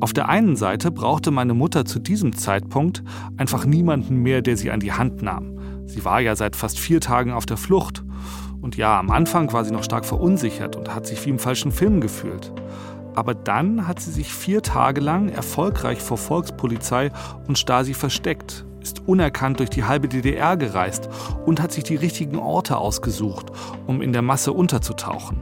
Auf 0.02 0.14
der 0.14 0.30
einen 0.30 0.56
Seite 0.56 0.90
brauchte 0.90 1.30
meine 1.30 1.54
Mutter 1.54 1.86
zu 1.86 2.00
diesem 2.00 2.36
Zeitpunkt 2.36 3.04
einfach 3.38 3.66
niemanden 3.66 4.16
mehr, 4.16 4.42
der 4.42 4.58
sie 4.58 4.72
an 4.72 4.80
die 4.80 4.94
Hand 4.94 5.22
nahm. 5.22 5.60
Sie 5.86 6.04
war 6.04 6.20
ja 6.20 6.36
seit 6.36 6.56
fast 6.56 6.80
vier 6.80 7.00
Tagen 7.00 7.32
auf 7.32 7.46
der 7.46 7.58
Flucht. 7.58 8.04
Und 8.62 8.78
ja, 8.78 9.00
am 9.00 9.12
Anfang 9.12 9.54
war 9.54 9.64
sie 9.64 9.72
noch 9.72 9.84
stark 9.84 10.06
verunsichert 10.06 10.76
und 10.76 10.94
hat 10.94 11.06
sich 11.06 11.24
wie 11.24 11.30
im 11.30 11.38
falschen 11.38 11.72
Film 11.72 12.02
gefühlt. 12.02 12.52
Aber 13.14 13.36
dann 13.36 13.88
hat 13.88 14.00
sie 14.00 14.10
sich 14.10 14.34
vier 14.34 14.64
Tage 14.64 15.02
lang 15.02 15.30
erfolgreich 15.30 16.02
vor 16.02 16.18
Volkspolizei 16.18 17.12
und 17.48 17.60
Stasi 17.60 17.94
versteckt, 17.94 18.66
ist 18.82 19.08
unerkannt 19.08 19.60
durch 19.60 19.70
die 19.70 19.84
halbe 19.84 20.08
DDR 20.08 20.58
gereist 20.58 21.10
und 21.46 21.62
hat 21.62 21.72
sich 21.72 21.84
die 21.84 21.96
richtigen 21.96 22.40
Orte 22.40 22.78
ausgesucht, 22.78 23.52
um 23.86 24.02
in 24.02 24.14
der 24.14 24.24
Masse 24.24 24.52
unterzutauchen. 24.52 25.42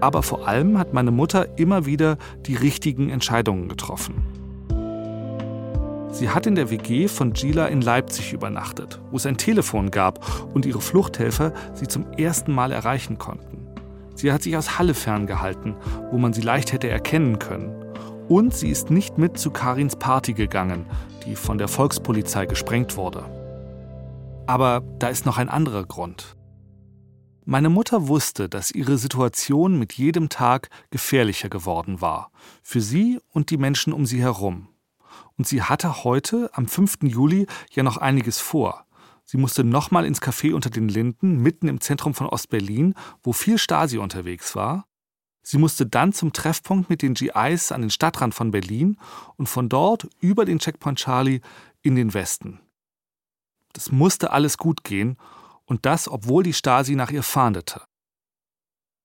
Aber 0.00 0.22
vor 0.22 0.48
allem 0.48 0.78
hat 0.78 0.92
meine 0.92 1.10
Mutter 1.10 1.58
immer 1.58 1.86
wieder 1.86 2.16
die 2.46 2.56
richtigen 2.56 3.10
Entscheidungen 3.10 3.68
getroffen. 3.68 4.24
Sie 6.12 6.28
hat 6.28 6.46
in 6.46 6.54
der 6.54 6.70
WG 6.70 7.06
von 7.06 7.32
Gila 7.32 7.66
in 7.66 7.82
Leipzig 7.82 8.32
übernachtet, 8.32 9.00
wo 9.10 9.16
es 9.16 9.26
ein 9.26 9.36
Telefon 9.36 9.90
gab 9.90 10.18
und 10.54 10.66
ihre 10.66 10.80
Fluchthelfer 10.80 11.52
sie 11.74 11.86
zum 11.86 12.12
ersten 12.12 12.52
Mal 12.52 12.72
erreichen 12.72 13.16
konnten. 13.18 13.58
Sie 14.16 14.32
hat 14.32 14.42
sich 14.42 14.56
aus 14.56 14.78
Halle 14.78 14.94
ferngehalten, 14.94 15.76
wo 16.10 16.18
man 16.18 16.32
sie 16.32 16.42
leicht 16.42 16.72
hätte 16.72 16.90
erkennen 16.90 17.38
können. 17.38 17.72
Und 18.28 18.54
sie 18.54 18.68
ist 18.68 18.90
nicht 18.90 19.18
mit 19.18 19.38
zu 19.38 19.50
Karins 19.50 19.96
Party 19.96 20.34
gegangen, 20.34 20.84
die 21.24 21.36
von 21.36 21.58
der 21.58 21.68
Volkspolizei 21.68 22.46
gesprengt 22.46 22.96
wurde. 22.96 23.24
Aber 24.46 24.82
da 24.98 25.08
ist 25.08 25.26
noch 25.26 25.38
ein 25.38 25.48
anderer 25.48 25.84
Grund. 25.84 26.36
Meine 27.50 27.68
Mutter 27.68 28.06
wusste, 28.06 28.48
dass 28.48 28.70
ihre 28.70 28.96
Situation 28.96 29.76
mit 29.76 29.94
jedem 29.94 30.28
Tag 30.28 30.70
gefährlicher 30.90 31.48
geworden 31.48 32.00
war, 32.00 32.30
für 32.62 32.80
sie 32.80 33.18
und 33.28 33.50
die 33.50 33.56
Menschen 33.56 33.92
um 33.92 34.06
sie 34.06 34.20
herum. 34.20 34.68
Und 35.36 35.48
sie 35.48 35.60
hatte 35.60 36.04
heute, 36.04 36.48
am 36.52 36.68
5. 36.68 36.98
Juli, 37.02 37.48
ja 37.72 37.82
noch 37.82 37.96
einiges 37.96 38.38
vor. 38.38 38.86
Sie 39.24 39.36
musste 39.36 39.64
nochmal 39.64 40.04
ins 40.06 40.22
Café 40.22 40.54
unter 40.54 40.70
den 40.70 40.88
Linden, 40.88 41.38
mitten 41.38 41.66
im 41.66 41.80
Zentrum 41.80 42.14
von 42.14 42.28
Ostberlin, 42.28 42.94
wo 43.24 43.32
viel 43.32 43.58
Stasi 43.58 43.98
unterwegs 43.98 44.54
war, 44.54 44.86
Sie 45.42 45.58
musste 45.58 45.86
dann 45.86 46.12
zum 46.12 46.32
Treffpunkt 46.34 46.90
mit 46.90 47.00
den 47.02 47.14
GIs 47.14 47.72
an 47.72 47.80
den 47.80 47.90
Stadtrand 47.90 48.34
von 48.34 48.50
Berlin 48.50 48.98
und 49.36 49.48
von 49.48 49.70
dort 49.70 50.06
über 50.20 50.44
den 50.44 50.58
Checkpoint 50.60 50.98
Charlie 50.98 51.40
in 51.82 51.96
den 51.96 52.12
Westen. 52.14 52.60
Das 53.72 53.90
musste 53.90 54.32
alles 54.32 54.58
gut 54.58 54.84
gehen 54.84 55.16
und 55.70 55.86
das, 55.86 56.08
obwohl 56.08 56.42
die 56.42 56.52
Stasi 56.52 56.96
nach 56.96 57.12
ihr 57.12 57.22
fahndete. 57.22 57.82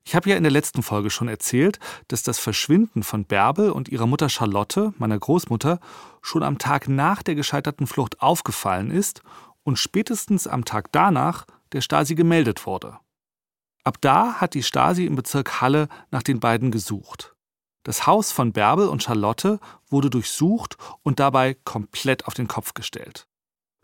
Ich 0.04 0.16
habe 0.16 0.30
ja 0.30 0.36
in 0.36 0.44
der 0.44 0.52
letzten 0.52 0.82
Folge 0.82 1.12
schon 1.12 1.28
erzählt, 1.28 1.80
dass 2.08 2.24
das 2.24 2.40
Verschwinden 2.40 3.04
von 3.04 3.26
Bärbel 3.26 3.70
und 3.70 3.88
ihrer 3.88 4.08
Mutter 4.08 4.30
Charlotte, 4.30 4.92
meiner 4.98 5.18
Großmutter, 5.18 5.80
schon 6.22 6.42
am 6.42 6.58
Tag 6.58 6.88
nach 6.90 7.22
der 7.22 7.36
gescheiterten 7.36 7.86
Flucht 7.86 8.20
aufgefallen 8.22 8.90
ist 8.90 9.22
und 9.64 9.78
spätestens 9.78 10.48
am 10.48 10.66
Tag 10.66 10.92
danach 10.92 11.46
der 11.72 11.82
Stasi 11.82 12.16
gemeldet 12.16 12.66
wurde. 12.66 12.98
Ab 13.84 13.98
da 14.02 14.34
hat 14.34 14.56
die 14.56 14.64
Stasi 14.64 15.06
im 15.06 15.16
Bezirk 15.16 15.62
Halle 15.62 15.88
nach 16.10 16.24
den 16.24 16.40
beiden 16.40 16.72
gesucht. 16.72 17.36
Das 17.84 18.08
Haus 18.08 18.32
von 18.32 18.54
Bärbel 18.54 18.88
und 18.88 19.04
Charlotte 19.04 19.60
wurde 19.88 20.10
durchsucht 20.10 20.78
und 21.04 21.20
dabei 21.20 21.54
komplett 21.64 22.26
auf 22.26 22.34
den 22.34 22.48
Kopf 22.48 22.74
gestellt. 22.74 23.28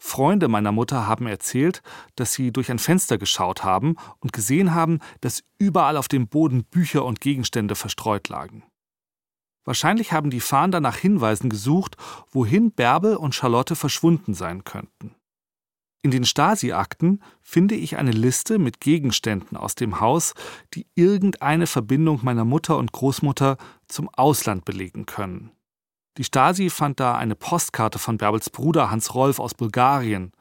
Freunde 0.04 0.48
meiner 0.48 0.72
Mutter 0.72 1.06
haben 1.06 1.28
erzählt, 1.28 1.84
dass 2.16 2.34
sie 2.34 2.52
durch 2.52 2.72
ein 2.72 2.80
Fenster 2.80 3.20
geschaut 3.20 3.64
haben 3.64 3.98
und 4.20 4.34
gesehen 4.34 4.74
haben, 4.74 4.98
dass 5.22 5.44
überall 5.60 5.96
auf 5.96 6.08
dem 6.08 6.28
Boden 6.28 6.64
Bücher 6.64 7.06
und 7.06 7.22
Gegenstände 7.22 7.76
verstreut 7.76 8.28
lagen. 8.28 8.64
Wahrscheinlich 9.64 10.12
haben 10.12 10.32
die 10.32 10.40
Fahnder 10.40 10.80
nach 10.80 10.98
Hinweisen 10.98 11.52
gesucht, 11.52 11.98
wohin 12.32 12.72
Bärbel 12.72 13.16
und 13.16 13.36
Charlotte 13.36 13.76
verschwunden 13.76 14.34
sein 14.34 14.64
könnten. 14.64 15.14
In 16.02 16.10
den 16.10 16.26
Stasi-Akten 16.26 17.22
finde 17.40 17.76
ich 17.76 17.96
eine 17.96 18.12
Liste 18.12 18.58
mit 18.58 18.80
Gegenständen 18.80 19.56
aus 19.56 19.76
dem 19.76 20.00
Haus, 20.00 20.34
die 20.74 20.88
irgendeine 20.96 21.68
Verbindung 21.68 22.22
meiner 22.24 22.44
Mutter 22.44 22.78
und 22.78 22.92
Großmutter 22.92 23.58
zum 23.88 24.10
Ausland 24.10 24.66
belegen 24.66 25.06
können. 25.06 25.52
Die 26.18 26.24
Stasi 26.24 26.70
fand 26.70 27.00
da 27.00 27.16
eine 27.16 27.36
Postkarte 27.36 27.98
von 27.98 28.18
Bärbels 28.18 28.50
Bruder 28.50 28.92
Hans 28.92 29.14
Rolf 29.14 29.40
aus 29.40 29.54
Bulgarien, 29.54 30.34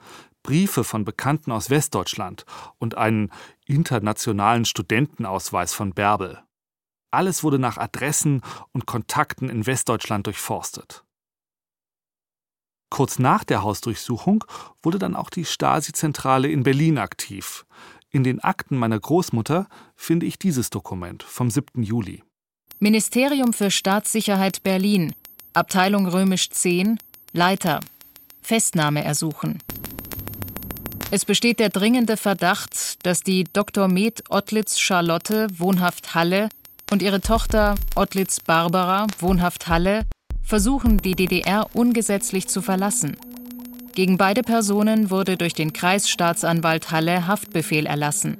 Briefe 0.42 0.84
von 0.84 1.04
Bekannten 1.04 1.52
aus 1.52 1.70
Westdeutschland 1.70 2.44
und 2.78 2.96
einen 2.96 3.30
internationalen 3.66 4.64
Studentenausweis 4.64 5.72
von 5.72 5.92
Bärbel. 5.92 6.42
Alles 7.12 7.42
wurde 7.42 7.58
nach 7.58 7.76
Adressen 7.76 8.42
und 8.72 8.86
Kontakten 8.86 9.48
in 9.48 9.66
Westdeutschland 9.66 10.26
durchforstet. 10.26 11.04
Kurz 12.88 13.20
nach 13.20 13.44
der 13.44 13.62
Hausdurchsuchung 13.62 14.44
wurde 14.82 14.98
dann 14.98 15.14
auch 15.14 15.30
die 15.30 15.44
Stasi-Zentrale 15.44 16.48
in 16.48 16.64
Berlin 16.64 16.98
aktiv. 16.98 17.64
In 18.10 18.24
den 18.24 18.40
Akten 18.40 18.76
meiner 18.76 18.98
Großmutter 18.98 19.68
finde 19.94 20.26
ich 20.26 20.38
dieses 20.38 20.70
Dokument 20.70 21.22
vom 21.22 21.50
7. 21.50 21.82
Juli. 21.84 22.24
Ministerium 22.80 23.52
für 23.52 23.70
Staatssicherheit 23.70 24.64
Berlin, 24.64 25.14
Abteilung 25.52 26.06
Römisch 26.06 26.48
10, 26.50 26.98
Leiter, 27.32 27.80
Festnahme 28.40 29.02
ersuchen. 29.02 29.58
Es 31.10 31.24
besteht 31.24 31.58
der 31.58 31.70
dringende 31.70 32.16
Verdacht, 32.16 33.04
dass 33.04 33.22
die 33.22 33.44
Dr. 33.52 33.88
Med 33.88 34.22
Ottlitz 34.30 34.78
Charlotte, 34.78 35.48
wohnhaft 35.58 36.14
Halle, 36.14 36.50
und 36.92 37.02
ihre 37.02 37.20
Tochter 37.20 37.74
Ottlitz 37.96 38.38
Barbara, 38.38 39.08
wohnhaft 39.18 39.66
Halle, 39.66 40.06
versuchen, 40.44 40.98
die 40.98 41.16
DDR 41.16 41.66
ungesetzlich 41.74 42.46
zu 42.46 42.62
verlassen. 42.62 43.16
Gegen 43.96 44.18
beide 44.18 44.42
Personen 44.42 45.10
wurde 45.10 45.36
durch 45.36 45.54
den 45.54 45.72
Kreisstaatsanwalt 45.72 46.92
Halle 46.92 47.26
Haftbefehl 47.26 47.86
erlassen. 47.86 48.36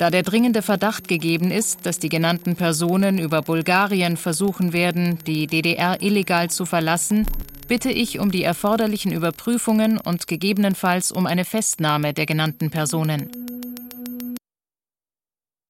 Da 0.00 0.08
der 0.08 0.22
dringende 0.22 0.62
Verdacht 0.62 1.08
gegeben 1.08 1.50
ist, 1.50 1.84
dass 1.84 1.98
die 1.98 2.08
genannten 2.08 2.56
Personen 2.56 3.18
über 3.18 3.42
Bulgarien 3.42 4.16
versuchen 4.16 4.72
werden, 4.72 5.18
die 5.26 5.46
DDR 5.46 6.00
illegal 6.00 6.48
zu 6.48 6.64
verlassen, 6.64 7.26
bitte 7.68 7.90
ich 7.90 8.18
um 8.18 8.30
die 8.30 8.42
erforderlichen 8.42 9.12
Überprüfungen 9.12 9.98
und 9.98 10.26
gegebenenfalls 10.26 11.12
um 11.12 11.26
eine 11.26 11.44
Festnahme 11.44 12.14
der 12.14 12.24
genannten 12.24 12.70
Personen. 12.70 13.30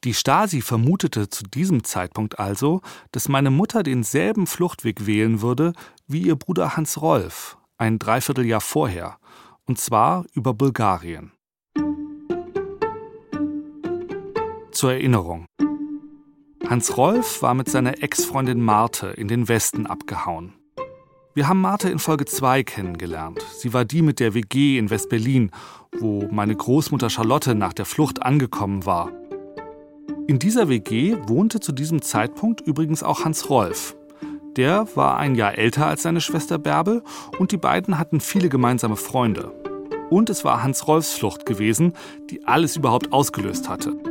Die 0.04 0.14
Stasi 0.14 0.60
vermutete 0.60 1.28
zu 1.28 1.42
diesem 1.42 1.82
Zeitpunkt 1.82 2.38
also, 2.38 2.82
dass 3.10 3.28
meine 3.28 3.50
Mutter 3.50 3.82
denselben 3.82 4.46
Fluchtweg 4.46 5.06
wählen 5.06 5.42
würde 5.42 5.72
wie 6.06 6.22
ihr 6.22 6.36
Bruder 6.36 6.76
Hans 6.76 7.02
Rolf, 7.02 7.58
ein 7.78 7.98
Dreivierteljahr 7.98 8.60
vorher, 8.60 9.18
und 9.66 9.80
zwar 9.80 10.24
über 10.34 10.54
Bulgarien. 10.54 11.32
Zur 14.80 14.92
Erinnerung. 14.92 15.44
Hans 16.66 16.96
Rolf 16.96 17.42
war 17.42 17.52
mit 17.52 17.68
seiner 17.68 18.02
Ex-Freundin 18.02 18.62
Marte 18.62 19.08
in 19.08 19.28
den 19.28 19.46
Westen 19.46 19.84
abgehauen. 19.84 20.54
Wir 21.34 21.48
haben 21.48 21.60
Marte 21.60 21.90
in 21.90 21.98
Folge 21.98 22.24
2 22.24 22.62
kennengelernt. 22.62 23.44
Sie 23.58 23.74
war 23.74 23.84
die 23.84 24.00
mit 24.00 24.20
der 24.20 24.32
WG 24.32 24.78
in 24.78 24.88
West-Berlin, 24.88 25.50
wo 25.98 26.26
meine 26.30 26.56
Großmutter 26.56 27.10
Charlotte 27.10 27.54
nach 27.54 27.74
der 27.74 27.84
Flucht 27.84 28.22
angekommen 28.22 28.86
war. 28.86 29.12
In 30.26 30.38
dieser 30.38 30.70
WG 30.70 31.14
wohnte 31.26 31.60
zu 31.60 31.72
diesem 31.72 32.00
Zeitpunkt 32.00 32.62
übrigens 32.62 33.02
auch 33.02 33.26
Hans 33.26 33.50
Rolf. 33.50 33.94
Der 34.56 34.88
war 34.96 35.18
ein 35.18 35.34
Jahr 35.34 35.58
älter 35.58 35.88
als 35.88 36.04
seine 36.04 36.22
Schwester 36.22 36.56
Bärbel 36.56 37.02
und 37.38 37.52
die 37.52 37.58
beiden 37.58 37.98
hatten 37.98 38.20
viele 38.20 38.48
gemeinsame 38.48 38.96
Freunde. 38.96 39.52
Und 40.08 40.30
es 40.30 40.42
war 40.42 40.62
Hans 40.62 40.88
Rolfs 40.88 41.12
Flucht 41.12 41.44
gewesen, 41.44 41.92
die 42.30 42.46
alles 42.46 42.76
überhaupt 42.76 43.12
ausgelöst 43.12 43.68
hatte. 43.68 44.09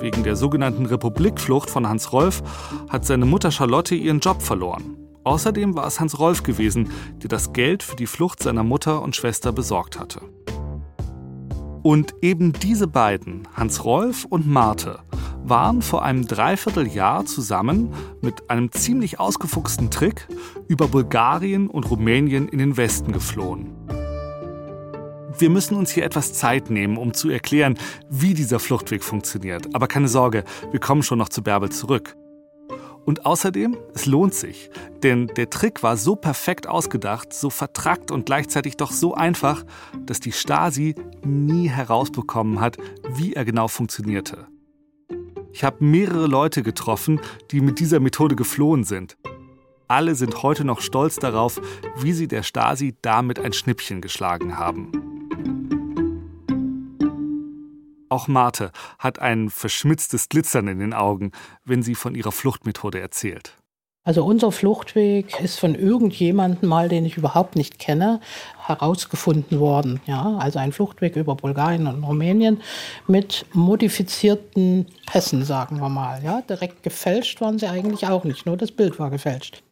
Wegen 0.00 0.24
der 0.24 0.34
sogenannten 0.34 0.86
Republikflucht 0.86 1.68
von 1.68 1.86
Hans 1.86 2.12
Rolf 2.12 2.42
hat 2.88 3.04
seine 3.04 3.26
Mutter 3.26 3.50
Charlotte 3.50 3.94
ihren 3.94 4.20
Job 4.20 4.40
verloren. 4.40 4.96
Außerdem 5.24 5.74
war 5.74 5.86
es 5.86 6.00
Hans 6.00 6.18
Rolf 6.18 6.42
gewesen, 6.42 6.90
der 7.22 7.28
das 7.28 7.52
Geld 7.52 7.82
für 7.82 7.96
die 7.96 8.06
Flucht 8.06 8.42
seiner 8.42 8.64
Mutter 8.64 9.02
und 9.02 9.14
Schwester 9.14 9.52
besorgt 9.52 10.00
hatte. 10.00 10.22
Und 11.82 12.14
eben 12.22 12.54
diese 12.54 12.86
beiden, 12.86 13.46
Hans 13.54 13.84
Rolf 13.84 14.24
und 14.24 14.46
Marte, 14.46 15.00
waren 15.42 15.82
vor 15.82 16.02
einem 16.02 16.26
Dreivierteljahr 16.26 17.26
zusammen 17.26 17.92
mit 18.22 18.48
einem 18.48 18.72
ziemlich 18.72 19.20
ausgefuchsten 19.20 19.90
Trick 19.90 20.28
über 20.68 20.88
Bulgarien 20.88 21.68
und 21.68 21.90
Rumänien 21.90 22.48
in 22.48 22.58
den 22.58 22.76
Westen 22.78 23.12
geflohen. 23.12 23.79
Wir 25.40 25.48
müssen 25.48 25.74
uns 25.74 25.90
hier 25.90 26.04
etwas 26.04 26.34
Zeit 26.34 26.68
nehmen, 26.68 26.98
um 26.98 27.14
zu 27.14 27.30
erklären, 27.30 27.78
wie 28.10 28.34
dieser 28.34 28.58
Fluchtweg 28.58 29.02
funktioniert. 29.02 29.74
Aber 29.74 29.86
keine 29.86 30.06
Sorge, 30.06 30.44
wir 30.70 30.80
kommen 30.80 31.02
schon 31.02 31.16
noch 31.16 31.30
zu 31.30 31.42
Bärbel 31.42 31.70
zurück. 31.70 32.14
Und 33.06 33.24
außerdem, 33.24 33.74
es 33.94 34.04
lohnt 34.04 34.34
sich, 34.34 34.68
denn 35.02 35.28
der 35.28 35.48
Trick 35.48 35.82
war 35.82 35.96
so 35.96 36.14
perfekt 36.14 36.66
ausgedacht, 36.68 37.32
so 37.32 37.48
vertrackt 37.48 38.10
und 38.10 38.26
gleichzeitig 38.26 38.76
doch 38.76 38.92
so 38.92 39.14
einfach, 39.14 39.64
dass 40.04 40.20
die 40.20 40.32
Stasi 40.32 40.94
nie 41.24 41.70
herausbekommen 41.70 42.60
hat, 42.60 42.76
wie 43.08 43.32
er 43.32 43.46
genau 43.46 43.68
funktionierte. 43.68 44.46
Ich 45.54 45.64
habe 45.64 45.82
mehrere 45.82 46.26
Leute 46.26 46.62
getroffen, 46.62 47.18
die 47.50 47.62
mit 47.62 47.80
dieser 47.80 47.98
Methode 47.98 48.36
geflohen 48.36 48.84
sind. 48.84 49.16
Alle 49.88 50.16
sind 50.16 50.42
heute 50.42 50.66
noch 50.66 50.82
stolz 50.82 51.16
darauf, 51.16 51.62
wie 51.96 52.12
sie 52.12 52.28
der 52.28 52.42
Stasi 52.42 52.94
damit 53.00 53.38
ein 53.38 53.54
Schnippchen 53.54 54.02
geschlagen 54.02 54.58
haben. 54.58 55.19
Auch 58.10 58.26
Marte 58.26 58.72
hat 58.98 59.20
ein 59.20 59.50
verschmitztes 59.50 60.28
Glitzern 60.28 60.66
in 60.66 60.80
den 60.80 60.92
Augen, 60.92 61.30
wenn 61.64 61.82
sie 61.82 61.94
von 61.94 62.16
ihrer 62.16 62.32
Fluchtmethode 62.32 62.98
erzählt. 62.98 63.56
Also 64.02 64.24
unser 64.24 64.50
Fluchtweg 64.50 65.40
ist 65.40 65.60
von 65.60 65.74
irgendjemandem 65.74 66.68
mal, 66.68 66.88
den 66.88 67.04
ich 67.04 67.16
überhaupt 67.16 67.54
nicht 67.54 67.78
kenne, 67.78 68.20
herausgefunden 68.66 69.60
worden. 69.60 70.00
Ja, 70.06 70.38
also 70.38 70.58
ein 70.58 70.72
Fluchtweg 70.72 71.16
über 71.16 71.36
Bulgarien 71.36 71.86
und 71.86 72.02
Rumänien 72.02 72.62
mit 73.06 73.46
modifizierten 73.52 74.86
Pässen, 75.06 75.44
sagen 75.44 75.80
wir 75.80 75.90
mal. 75.90 76.24
Ja, 76.24 76.40
direkt 76.40 76.82
gefälscht 76.82 77.40
waren 77.40 77.58
sie 77.58 77.68
eigentlich 77.68 78.08
auch 78.08 78.24
nicht, 78.24 78.46
nur 78.46 78.56
das 78.56 78.72
Bild 78.72 78.98
war 78.98 79.10
gefälscht. 79.10 79.62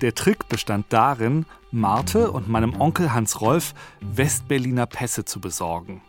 Der 0.00 0.14
Trick 0.14 0.48
bestand 0.48 0.86
darin, 0.90 1.44
Marte 1.72 2.30
und 2.30 2.48
meinem 2.48 2.80
Onkel 2.80 3.12
Hans 3.12 3.40
Rolf 3.40 3.74
Westberliner 4.00 4.86
Pässe 4.86 5.24
zu 5.24 5.40
besorgen. 5.40 6.02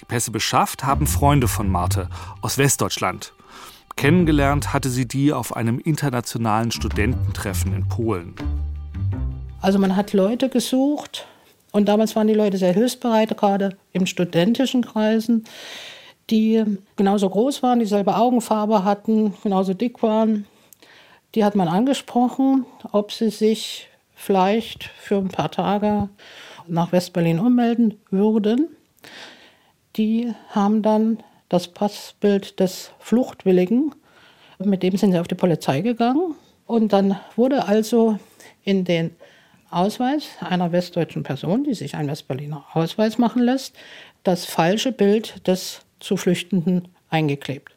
Die 0.00 0.06
Pässe 0.06 0.30
beschafft 0.30 0.84
haben 0.84 1.06
Freunde 1.06 1.46
von 1.46 1.68
Marte 1.68 2.08
aus 2.40 2.56
Westdeutschland. 2.56 3.34
Kennengelernt 3.96 4.72
hatte 4.72 4.88
sie 4.88 5.06
die 5.06 5.34
auf 5.34 5.54
einem 5.54 5.78
internationalen 5.78 6.70
Studententreffen 6.70 7.74
in 7.74 7.86
Polen. 7.88 8.34
Also 9.60 9.78
man 9.78 9.96
hat 9.96 10.14
Leute 10.14 10.48
gesucht 10.48 11.26
und 11.72 11.90
damals 11.90 12.16
waren 12.16 12.26
die 12.26 12.32
Leute 12.32 12.56
sehr 12.56 12.72
hilfsbereit, 12.72 13.36
gerade 13.36 13.76
im 13.92 14.06
studentischen 14.06 14.80
Kreisen, 14.80 15.44
die 16.30 16.64
genauso 16.96 17.28
groß 17.28 17.62
waren, 17.62 17.80
dieselbe 17.80 18.16
Augenfarbe 18.16 18.82
hatten, 18.82 19.34
genauso 19.42 19.74
dick 19.74 20.02
waren. 20.02 20.46
Die 21.34 21.44
hat 21.44 21.54
man 21.54 21.68
angesprochen, 21.68 22.66
ob 22.90 23.12
sie 23.12 23.30
sich 23.30 23.88
vielleicht 24.14 24.84
für 24.84 25.16
ein 25.16 25.28
paar 25.28 25.50
Tage 25.50 26.08
nach 26.66 26.92
Westberlin 26.92 27.38
ummelden 27.38 27.98
würden. 28.10 28.68
Die 29.96 30.32
haben 30.50 30.82
dann 30.82 31.22
das 31.48 31.68
Passbild 31.68 32.60
des 32.60 32.92
Fluchtwilligen, 32.98 33.94
mit 34.58 34.82
dem 34.82 34.96
sind 34.96 35.12
sie 35.12 35.18
auf 35.18 35.28
die 35.28 35.34
Polizei 35.34 35.80
gegangen. 35.80 36.34
Und 36.66 36.92
dann 36.92 37.18
wurde 37.34 37.66
also 37.66 38.18
in 38.62 38.84
den 38.84 39.16
Ausweis 39.70 40.28
einer 40.40 40.72
westdeutschen 40.72 41.22
Person, 41.22 41.64
die 41.64 41.74
sich 41.74 41.94
einen 41.96 42.08
Westberliner 42.08 42.64
Ausweis 42.72 43.18
machen 43.18 43.42
lässt, 43.42 43.74
das 44.22 44.44
falsche 44.44 44.92
Bild 44.92 45.46
des 45.46 45.80
zu 45.98 46.16
Flüchtenden 46.16 46.88
eingeklebt. 47.08 47.72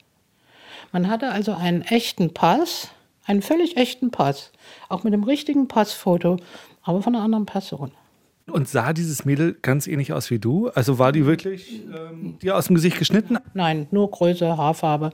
Man 0.92 1.10
hatte 1.10 1.30
also 1.30 1.54
einen 1.54 1.82
echten 1.82 2.34
Pass, 2.34 2.89
einen 3.26 3.42
völlig 3.42 3.78
echten 3.78 4.12
Pass, 4.12 4.52
auch 4.90 5.04
mit 5.04 5.14
dem 5.14 5.24
richtigen 5.24 5.68
Passfoto, 5.68 6.38
aber 6.84 7.02
von 7.02 7.16
einer 7.16 7.24
anderen 7.24 7.46
Person. 7.46 7.92
Und 8.52 8.68
sah 8.68 8.92
dieses 8.92 9.24
Mädel 9.24 9.58
ganz 9.62 9.88
ähnlich 9.88 10.12
aus 10.12 10.30
wie 10.30 10.40
du? 10.40 10.70
Also 10.70 11.00
war 11.00 11.14
die 11.14 11.26
wirklich 11.26 11.82
ähm, 11.86 12.38
dir 12.40 12.58
aus 12.58 12.68
dem 12.68 12.76
Gesicht 12.76 13.00
geschnitten? 13.00 13.38
Nein, 13.54 13.88
nur 13.92 14.12
Größe, 14.12 14.58
Haarfarbe, 14.58 15.12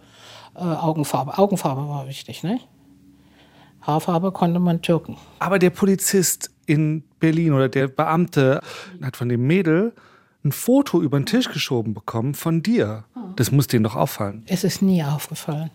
äh, 0.56 0.60
Augenfarbe. 0.60 1.38
Augenfarbe 1.38 1.88
war 1.88 2.08
wichtig, 2.08 2.42
ne? 2.42 2.60
Haarfarbe 3.82 4.32
konnte 4.32 4.60
man 4.60 4.82
türken. 4.82 5.16
Aber 5.38 5.60
der 5.60 5.70
Polizist 5.70 6.52
in 6.66 7.04
Berlin 7.20 7.54
oder 7.54 7.70
der 7.70 7.88
Beamte 7.88 8.62
hat 9.02 9.16
von 9.16 9.30
dem 9.30 9.46
Mädel 9.46 9.94
ein 10.44 10.52
Foto 10.52 11.02
über 11.02 11.20
den 11.20 11.26
Tisch 11.26 11.50
geschoben 11.50 11.94
bekommen 11.94 12.34
von 12.34 12.64
dir. 12.64 13.06
Das 13.36 13.52
muss 13.52 13.68
denen 13.68 13.84
doch 13.84 13.96
auffallen. 13.96 14.44
Es 14.48 14.64
ist 14.64 14.82
nie 14.82 15.04
aufgefallen. 15.04 15.70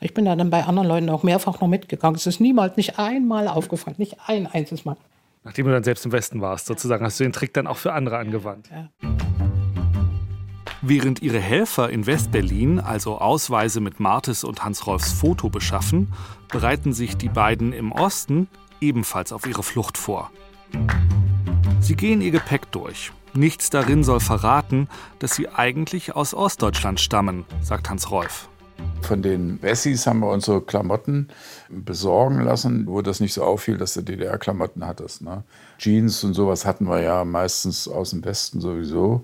Ich 0.00 0.14
bin 0.14 0.24
da 0.24 0.36
dann 0.36 0.50
bei 0.50 0.64
anderen 0.64 0.88
Leuten 0.88 1.10
auch 1.10 1.22
mehrfach 1.22 1.60
noch 1.60 1.68
mitgegangen. 1.68 2.14
Es 2.14 2.26
ist 2.26 2.40
niemals, 2.40 2.76
nicht 2.76 2.98
einmal 2.98 3.48
aufgefallen, 3.48 3.96
nicht 3.98 4.16
ein 4.26 4.46
einziges 4.46 4.84
Mal. 4.84 4.96
Nachdem 5.44 5.66
du 5.66 5.72
dann 5.72 5.84
selbst 5.84 6.04
im 6.04 6.12
Westen 6.12 6.40
warst, 6.40 6.66
sozusagen, 6.66 7.04
hast 7.04 7.18
du 7.18 7.24
den 7.24 7.32
Trick 7.32 7.54
dann 7.54 7.66
auch 7.66 7.76
für 7.76 7.92
andere 7.92 8.18
angewandt. 8.18 8.70
Ja. 8.70 8.88
Während 10.82 11.22
ihre 11.22 11.40
Helfer 11.40 11.90
in 11.90 12.06
Westberlin 12.06 12.78
also 12.78 13.18
Ausweise 13.18 13.80
mit 13.80 13.98
Martes 13.98 14.44
und 14.44 14.64
Hans-Rolfs 14.64 15.12
Foto 15.12 15.48
beschaffen, 15.48 16.12
bereiten 16.48 16.92
sich 16.92 17.16
die 17.16 17.28
beiden 17.28 17.72
im 17.72 17.90
Osten 17.90 18.48
ebenfalls 18.80 19.32
auf 19.32 19.46
ihre 19.46 19.64
Flucht 19.64 19.98
vor. 19.98 20.30
Sie 21.80 21.96
gehen 21.96 22.20
ihr 22.20 22.30
Gepäck 22.30 22.70
durch. 22.70 23.10
Nichts 23.34 23.70
darin 23.70 24.04
soll 24.04 24.20
verraten, 24.20 24.88
dass 25.18 25.34
sie 25.34 25.48
eigentlich 25.48 26.14
aus 26.14 26.34
Ostdeutschland 26.34 27.00
stammen, 27.00 27.44
sagt 27.60 27.90
Hans 27.90 28.10
Rolf. 28.10 28.48
Von 29.02 29.22
den 29.22 29.62
Wessis 29.62 30.06
haben 30.06 30.20
wir 30.20 30.30
unsere 30.30 30.60
Klamotten 30.60 31.28
besorgen 31.70 32.42
lassen, 32.42 32.86
wo 32.86 33.00
das 33.00 33.20
nicht 33.20 33.32
so 33.32 33.42
auffiel, 33.42 33.78
dass 33.78 33.94
du 33.94 34.02
DDR-Klamotten 34.02 34.86
hattest. 34.86 35.22
Ne? 35.22 35.44
Jeans 35.78 36.22
und 36.24 36.34
sowas 36.34 36.66
hatten 36.66 36.86
wir 36.86 37.00
ja 37.00 37.24
meistens 37.24 37.88
aus 37.88 38.10
dem 38.10 38.24
Westen 38.24 38.60
sowieso. 38.60 39.22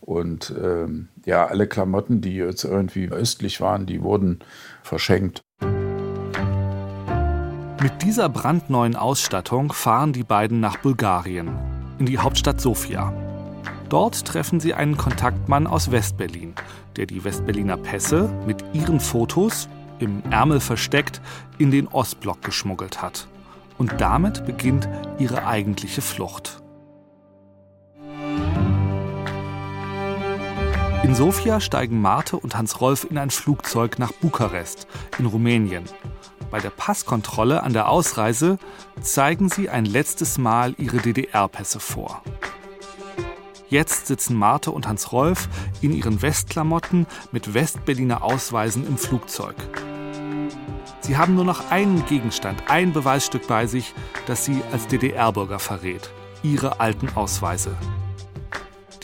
Und 0.00 0.52
ähm, 0.60 1.08
ja, 1.26 1.46
alle 1.46 1.68
Klamotten, 1.68 2.20
die 2.20 2.34
jetzt 2.34 2.64
irgendwie 2.64 3.08
östlich 3.08 3.60
waren, 3.60 3.86
die 3.86 4.02
wurden 4.02 4.40
verschenkt. 4.82 5.42
Mit 7.82 8.02
dieser 8.02 8.28
brandneuen 8.28 8.96
Ausstattung 8.96 9.72
fahren 9.72 10.12
die 10.12 10.24
beiden 10.24 10.60
nach 10.60 10.78
Bulgarien, 10.78 11.56
in 11.98 12.06
die 12.06 12.18
Hauptstadt 12.18 12.60
Sofia. 12.60 13.29
Dort 13.90 14.24
treffen 14.24 14.60
sie 14.60 14.72
einen 14.72 14.96
Kontaktmann 14.96 15.66
aus 15.66 15.90
Westberlin, 15.90 16.54
der 16.94 17.06
die 17.06 17.24
Westberliner 17.24 17.76
Pässe 17.76 18.32
mit 18.46 18.64
ihren 18.72 19.00
Fotos, 19.00 19.68
im 19.98 20.22
Ärmel 20.30 20.60
versteckt, 20.60 21.20
in 21.58 21.72
den 21.72 21.88
Ostblock 21.88 22.40
geschmuggelt 22.42 23.02
hat. 23.02 23.26
Und 23.78 24.00
damit 24.00 24.46
beginnt 24.46 24.88
ihre 25.18 25.44
eigentliche 25.44 26.02
Flucht. 26.02 26.62
In 31.02 31.14
Sofia 31.16 31.58
steigen 31.58 32.00
Marte 32.00 32.36
und 32.36 32.56
Hans-Rolf 32.56 33.08
in 33.10 33.18
ein 33.18 33.30
Flugzeug 33.30 33.98
nach 33.98 34.12
Bukarest 34.12 34.86
in 35.18 35.26
Rumänien. 35.26 35.84
Bei 36.52 36.60
der 36.60 36.70
Passkontrolle 36.70 37.64
an 37.64 37.72
der 37.72 37.88
Ausreise 37.88 38.58
zeigen 39.00 39.48
sie 39.48 39.68
ein 39.68 39.84
letztes 39.84 40.38
Mal 40.38 40.76
ihre 40.78 40.98
DDR-Pässe 40.98 41.80
vor. 41.80 42.22
Jetzt 43.70 44.08
sitzen 44.08 44.34
Marte 44.34 44.72
und 44.72 44.88
Hans-Rolf 44.88 45.48
in 45.80 45.92
ihren 45.92 46.22
Westklamotten 46.22 47.06
mit 47.30 47.54
Westberliner 47.54 48.24
Ausweisen 48.24 48.84
im 48.84 48.98
Flugzeug. 48.98 49.54
Sie 51.02 51.16
haben 51.16 51.36
nur 51.36 51.44
noch 51.44 51.70
einen 51.70 52.04
Gegenstand, 52.06 52.64
ein 52.66 52.92
Beweisstück 52.92 53.46
bei 53.46 53.68
sich, 53.68 53.94
das 54.26 54.44
sie 54.44 54.60
als 54.72 54.88
DDR-Bürger 54.88 55.60
verrät. 55.60 56.10
Ihre 56.42 56.80
alten 56.80 57.10
Ausweise. 57.14 57.76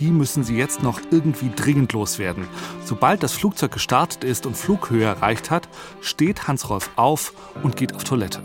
Die 0.01 0.11
müssen 0.11 0.43
sie 0.43 0.57
jetzt 0.57 0.83
noch 0.83 1.01
irgendwie 1.13 1.51
dringend 1.55 1.93
loswerden. 1.93 2.49
Sobald 2.85 3.23
das 3.23 3.35
Flugzeug 3.35 3.71
gestartet 3.71 4.25
ist 4.25 4.47
und 4.47 4.57
Flughöhe 4.57 5.05
erreicht 5.05 5.53
hat, 5.53 5.69
steht 6.01 6.49
Hans-Rolf 6.49 6.91
auf 6.97 7.35
und 7.63 7.77
geht 7.77 7.95
auf 7.95 8.03
Toilette. 8.03 8.43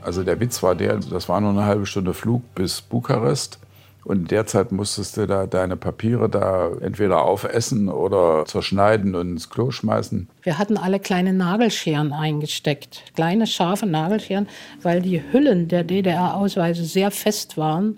Also 0.00 0.22
der 0.22 0.38
Witz 0.38 0.62
war 0.62 0.76
der, 0.76 0.98
das 0.98 1.28
war 1.28 1.40
nur 1.40 1.50
eine 1.50 1.64
halbe 1.64 1.86
Stunde 1.86 2.14
Flug 2.14 2.54
bis 2.54 2.80
Bukarest. 2.80 3.58
Und 4.04 4.32
derzeit 4.32 4.72
musstest 4.72 5.16
du 5.16 5.26
da 5.26 5.46
deine 5.46 5.76
Papiere 5.76 6.28
da 6.28 6.70
entweder 6.80 7.22
aufessen 7.22 7.88
oder 7.88 8.44
zerschneiden 8.46 9.14
und 9.14 9.32
ins 9.32 9.48
Klo 9.48 9.70
schmeißen. 9.70 10.28
Wir 10.42 10.58
hatten 10.58 10.76
alle 10.76 10.98
kleine 10.98 11.32
Nagelscheren 11.32 12.12
eingesteckt, 12.12 13.04
kleine 13.14 13.46
scharfe 13.46 13.86
Nagelscheren, 13.86 14.48
weil 14.82 15.02
die 15.02 15.22
Hüllen 15.32 15.68
der 15.68 15.84
DDR-Ausweise 15.84 16.84
sehr 16.84 17.12
fest 17.12 17.56
waren 17.56 17.96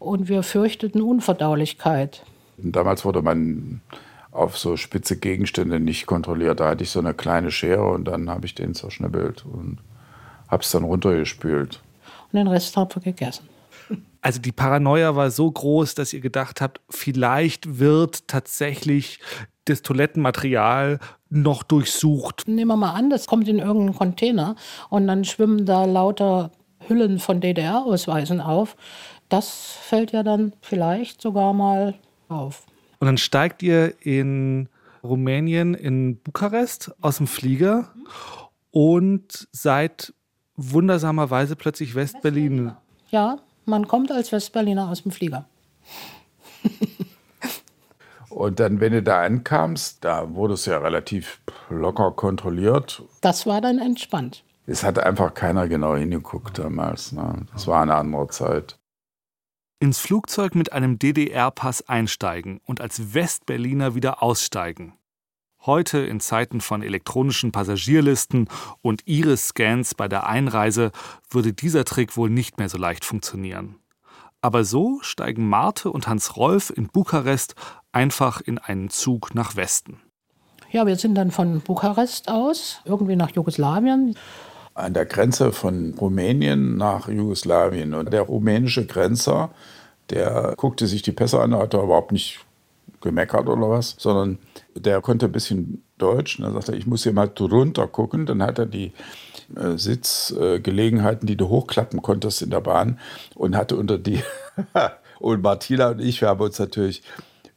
und 0.00 0.28
wir 0.28 0.42
fürchteten 0.42 1.02
Unverdaulichkeit. 1.02 2.24
Und 2.60 2.74
damals 2.74 3.04
wurde 3.04 3.22
man 3.22 3.80
auf 4.32 4.58
so 4.58 4.76
spitze 4.76 5.16
Gegenstände 5.16 5.78
nicht 5.78 6.06
kontrolliert. 6.06 6.58
Da 6.58 6.70
hatte 6.70 6.82
ich 6.82 6.90
so 6.90 6.98
eine 6.98 7.14
kleine 7.14 7.52
Schere 7.52 7.88
und 7.88 8.06
dann 8.06 8.28
habe 8.28 8.46
ich 8.46 8.54
den 8.56 8.74
zerschnippelt 8.74 9.44
und 9.44 9.78
habe 10.48 10.62
es 10.62 10.70
dann 10.70 10.82
runtergespült. 10.82 11.80
Und 12.32 12.38
den 12.38 12.48
Rest 12.48 12.76
haben 12.76 12.90
wir 12.94 13.02
gegessen. 13.02 13.48
Also 14.20 14.40
die 14.40 14.52
Paranoia 14.52 15.14
war 15.16 15.30
so 15.30 15.50
groß, 15.50 15.94
dass 15.94 16.12
ihr 16.12 16.20
gedacht 16.20 16.60
habt, 16.60 16.80
vielleicht 16.90 17.78
wird 17.78 18.26
tatsächlich 18.28 19.20
das 19.64 19.82
Toilettenmaterial 19.82 20.98
noch 21.30 21.62
durchsucht. 21.62 22.44
Nehmen 22.46 22.68
wir 22.68 22.76
mal 22.76 22.92
an, 22.92 23.10
das 23.10 23.26
kommt 23.26 23.48
in 23.48 23.58
irgendeinen 23.58 23.96
Container 23.96 24.56
und 24.90 25.06
dann 25.06 25.24
schwimmen 25.24 25.66
da 25.66 25.84
lauter 25.84 26.50
Hüllen 26.86 27.18
von 27.18 27.40
DDR-Ausweisen 27.40 28.40
auf. 28.40 28.76
Das 29.28 29.76
fällt 29.82 30.12
ja 30.12 30.22
dann 30.22 30.52
vielleicht 30.62 31.20
sogar 31.20 31.52
mal 31.52 31.94
auf. 32.28 32.66
Und 33.00 33.06
dann 33.06 33.18
steigt 33.18 33.62
ihr 33.62 33.94
in 34.04 34.68
Rumänien, 35.04 35.74
in 35.74 36.20
Bukarest 36.20 36.92
aus 37.00 37.18
dem 37.18 37.26
Flieger 37.26 37.88
und 38.70 39.48
seid 39.52 40.12
wundersamerweise 40.56 41.56
plötzlich 41.56 41.94
Westberlin. 41.94 42.72
Ja, 43.10 43.38
man 43.68 43.86
kommt 43.86 44.10
als 44.10 44.32
Westberliner 44.32 44.88
aus 44.88 45.02
dem 45.02 45.12
Flieger. 45.12 45.46
Und 48.28 48.60
dann, 48.60 48.80
wenn 48.80 48.92
du 48.92 49.02
da 49.02 49.22
ankamst, 49.22 50.04
da 50.04 50.34
wurde 50.34 50.54
es 50.54 50.66
ja 50.66 50.78
relativ 50.78 51.40
locker 51.70 52.12
kontrolliert. 52.12 53.02
Das 53.20 53.46
war 53.46 53.60
dann 53.60 53.78
entspannt. 53.78 54.44
Es 54.66 54.84
hat 54.84 54.98
einfach 54.98 55.32
keiner 55.32 55.66
genau 55.66 55.96
hingeguckt 55.96 56.58
damals. 56.58 57.12
Ne? 57.12 57.46
Das 57.52 57.66
war 57.66 57.82
eine 57.82 57.94
andere 57.94 58.28
Zeit. 58.28 58.78
Ins 59.80 59.98
Flugzeug 59.98 60.54
mit 60.54 60.72
einem 60.72 60.98
DDR-Pass 60.98 61.88
einsteigen 61.88 62.60
und 62.66 62.80
als 62.80 63.14
Westberliner 63.14 63.94
wieder 63.94 64.22
aussteigen. 64.22 64.97
Heute 65.68 65.98
in 65.98 66.18
Zeiten 66.18 66.62
von 66.62 66.82
elektronischen 66.82 67.52
Passagierlisten 67.52 68.48
und 68.80 69.02
Iris-Scans 69.06 69.94
bei 69.96 70.08
der 70.08 70.26
Einreise 70.26 70.92
würde 71.28 71.52
dieser 71.52 71.84
Trick 71.84 72.16
wohl 72.16 72.30
nicht 72.30 72.56
mehr 72.56 72.70
so 72.70 72.78
leicht 72.78 73.04
funktionieren. 73.04 73.74
Aber 74.40 74.64
so 74.64 74.98
steigen 75.02 75.46
Marte 75.46 75.90
und 75.90 76.08
Hans 76.08 76.38
Rolf 76.38 76.72
in 76.74 76.86
Bukarest 76.86 77.54
einfach 77.92 78.40
in 78.40 78.56
einen 78.56 78.88
Zug 78.88 79.34
nach 79.34 79.56
Westen. 79.56 80.00
Ja, 80.70 80.86
wir 80.86 80.96
sind 80.96 81.16
dann 81.16 81.30
von 81.30 81.60
Bukarest 81.60 82.30
aus 82.30 82.80
irgendwie 82.86 83.16
nach 83.16 83.32
Jugoslawien. 83.32 84.16
An 84.72 84.94
der 84.94 85.04
Grenze 85.04 85.52
von 85.52 85.92
Rumänien 86.00 86.78
nach 86.78 87.10
Jugoslawien. 87.10 87.92
Und 87.92 88.10
der 88.10 88.22
rumänische 88.22 88.86
Grenzer, 88.86 89.50
der 90.08 90.54
guckte 90.56 90.86
sich 90.86 91.02
die 91.02 91.12
Pässe 91.12 91.42
an, 91.42 91.54
hat 91.54 91.74
er 91.74 91.82
überhaupt 91.82 92.12
nicht 92.12 92.40
gemeckert 93.02 93.48
oder 93.50 93.68
was, 93.68 93.96
sondern 93.98 94.38
der 94.80 95.00
konnte 95.00 95.26
ein 95.26 95.32
bisschen 95.32 95.82
Deutsch. 95.98 96.38
Und 96.38 96.44
dann 96.44 96.54
sagte 96.54 96.72
er, 96.72 96.78
ich 96.78 96.86
muss 96.86 97.02
hier 97.02 97.12
mal 97.12 97.28
drunter 97.28 97.86
gucken. 97.86 98.26
Dann 98.26 98.42
hat 98.42 98.58
er 98.58 98.66
die 98.66 98.92
äh, 99.56 99.76
Sitzgelegenheiten, 99.76 101.26
äh, 101.26 101.30
die 101.30 101.36
du 101.36 101.48
hochklappen 101.48 102.02
konntest 102.02 102.42
in 102.42 102.50
der 102.50 102.60
Bahn 102.60 102.98
und 103.34 103.56
hatte 103.56 103.76
unter 103.76 103.98
die. 103.98 104.22
und 105.20 105.42
Martina 105.42 105.90
und 105.90 106.00
ich, 106.00 106.20
wir 106.20 106.28
haben 106.28 106.40
uns 106.40 106.58
natürlich 106.58 107.02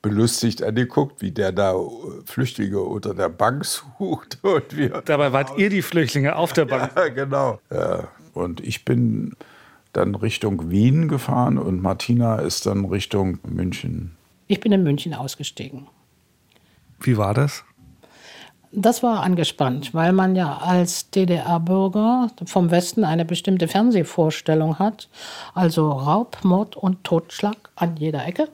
belustigt 0.01 0.63
angeguckt, 0.63 1.21
wie 1.21 1.31
der 1.31 1.51
da 1.51 1.73
äh, 1.73 1.85
Flüchtlinge 2.25 2.79
unter 2.79 3.13
der 3.13 3.29
Bank 3.29 3.65
sucht. 3.65 4.39
Und 4.43 4.75
wir 4.75 5.01
Dabei 5.05 5.31
wart 5.31 5.51
ihr 5.57 5.69
die 5.69 5.81
Flüchtlinge 5.81 6.35
auf 6.35 6.53
der 6.53 6.65
Bank. 6.65 6.91
Ja, 6.95 7.09
genau. 7.09 7.59
Ja. 7.69 8.07
Und 8.33 8.61
ich 8.61 8.85
bin 8.85 9.35
dann 9.93 10.15
Richtung 10.15 10.71
Wien 10.71 11.07
gefahren 11.09 11.57
und 11.57 11.81
Martina 11.81 12.37
ist 12.37 12.65
dann 12.65 12.85
Richtung 12.85 13.39
München. 13.45 14.15
Ich 14.47 14.61
bin 14.61 14.71
in 14.71 14.83
München 14.83 15.13
ausgestiegen. 15.13 15.87
Wie 17.01 17.17
war 17.17 17.33
das? 17.33 17.63
Das 18.73 19.03
war 19.03 19.21
angespannt, 19.21 19.93
weil 19.93 20.13
man 20.13 20.35
ja 20.35 20.59
als 20.59 21.09
DDR-Bürger 21.09 22.29
vom 22.45 22.71
Westen 22.71 23.03
eine 23.03 23.25
bestimmte 23.25 23.67
Fernsehvorstellung 23.67 24.79
hat. 24.79 25.09
Also 25.53 25.91
Raub, 25.91 26.37
Mord 26.43 26.77
und 26.77 27.03
Totschlag 27.03 27.57
an 27.75 27.97
jeder 27.97 28.25
Ecke. 28.25 28.47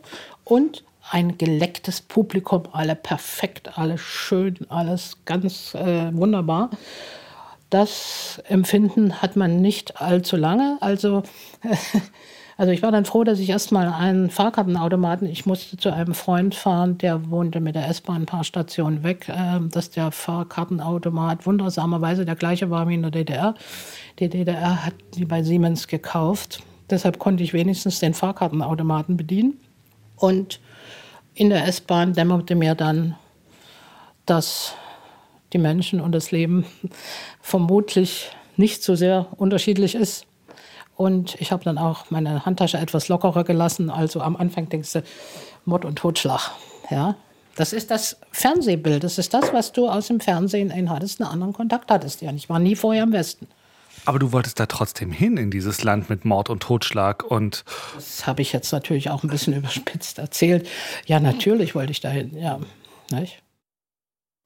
Und 0.44 0.84
ein 1.12 1.38
gelecktes 1.38 2.02
Publikum, 2.02 2.64
alle 2.72 2.96
perfekt, 2.96 3.78
alles 3.78 4.02
schön, 4.02 4.58
alles 4.70 5.18
ganz 5.26 5.76
äh, 5.76 6.12
wunderbar. 6.14 6.72
Das 7.70 8.42
Empfinden 8.48 9.22
hat 9.22 9.36
man 9.36 9.62
nicht 9.62 10.02
allzu 10.02 10.36
lange. 10.36 10.78
Also 10.82 11.22
Also 12.60 12.72
ich 12.72 12.82
war 12.82 12.92
dann 12.92 13.06
froh, 13.06 13.24
dass 13.24 13.38
ich 13.38 13.50
erstmal 13.50 13.88
einen 13.88 14.32
Fahrkartenautomaten, 14.32 15.30
ich 15.30 15.46
musste 15.46 15.78
zu 15.78 15.94
einem 15.94 16.16
Freund 16.16 16.56
fahren, 16.56 16.98
der 16.98 17.30
wohnte 17.30 17.60
mit 17.60 17.76
der 17.76 17.88
S-Bahn 17.88 18.24
ein 18.24 18.26
paar 18.26 18.44
Stationen 18.44 19.04
weg, 19.04 19.30
äh, 19.30 19.60
dass 19.70 19.92
der 19.92 20.12
Fahrkartenautomat 20.12 21.46
wundersamerweise 21.46 22.26
der 22.26 22.36
gleiche 22.36 22.72
war 22.72 22.90
wie 22.90 22.96
in 22.96 23.04
der 23.04 23.12
DDR. 23.12 23.54
Die 24.18 24.28
DDR 24.28 24.84
hat 24.86 24.96
die 25.14 25.26
bei 25.26 25.44
Siemens 25.44 25.88
gekauft. 25.88 26.64
Deshalb 26.90 27.20
konnte 27.20 27.44
ich 27.44 27.54
wenigstens 27.54 28.00
den 28.00 28.16
Fahrkartenautomaten 28.16 29.18
bedienen. 29.18 29.60
Und 30.16 30.60
in 31.36 31.52
der 31.52 31.68
S-Bahn 31.68 32.14
dämmerte 32.14 32.56
mir 32.56 32.74
dann, 32.74 33.16
dass 34.26 34.74
die 35.54 35.60
Menschen 35.60 36.02
und 36.02 36.12
das 36.12 36.32
Leben 36.32 36.66
vermutlich 37.40 38.32
nicht 38.56 38.82
so 38.82 38.96
sehr 38.96 39.28
unterschiedlich 39.38 39.94
ist 39.94 40.27
und 40.98 41.40
ich 41.40 41.52
habe 41.52 41.64
dann 41.64 41.78
auch 41.78 42.10
meine 42.10 42.46
Handtasche 42.46 42.80
etwas 42.80 43.08
lockerer 43.08 43.44
gelassen. 43.44 43.92
Also 43.92 44.20
am 44.20 44.36
Anfang 44.36 44.68
denkst 44.68 44.94
du, 44.94 45.04
Mord 45.64 45.86
und 45.86 45.98
Totschlag. 45.98 46.52
Ja, 46.90 47.16
das 47.56 47.72
ist 47.72 47.92
das 47.92 48.18
Fernsehbild. 48.32 49.04
Das 49.04 49.20
ist 49.20 49.34
das, 49.34 49.54
was 49.54 49.72
du 49.72 49.88
aus 49.88 50.08
dem 50.08 50.20
Fernsehen 50.20 50.72
in 50.72 50.90
hattest, 50.90 51.22
einen 51.22 51.30
anderen 51.30 51.54
Kontakt 51.54 51.92
hattest. 51.92 52.24
Ja, 52.24 52.32
ich 52.34 52.50
war 52.50 52.58
nie 52.58 52.76
vorher 52.76 53.04
im 53.04 53.12
Westen. 53.12 53.48
Aber 54.06 54.18
du 54.18 54.32
wolltest 54.32 54.60
da 54.60 54.66
trotzdem 54.66 55.12
hin 55.12 55.38
in 55.38 55.52
dieses 55.52 55.84
Land 55.84 56.10
mit 56.10 56.26
Mord 56.26 56.50
und 56.50 56.64
Totschlag 56.64 57.24
und. 57.24 57.64
Das 57.94 58.26
habe 58.26 58.42
ich 58.42 58.52
jetzt 58.52 58.72
natürlich 58.72 59.12
auch 59.12 59.24
ein 59.24 59.30
bisschen 59.30 59.54
überspitzt 59.58 60.18
erzählt. 60.18 60.68
Ja, 61.06 61.20
natürlich 61.20 61.76
wollte 61.76 61.92
ich 61.92 62.00
dahin, 62.00 62.36
ja. 62.36 62.60
Nicht? 63.12 63.44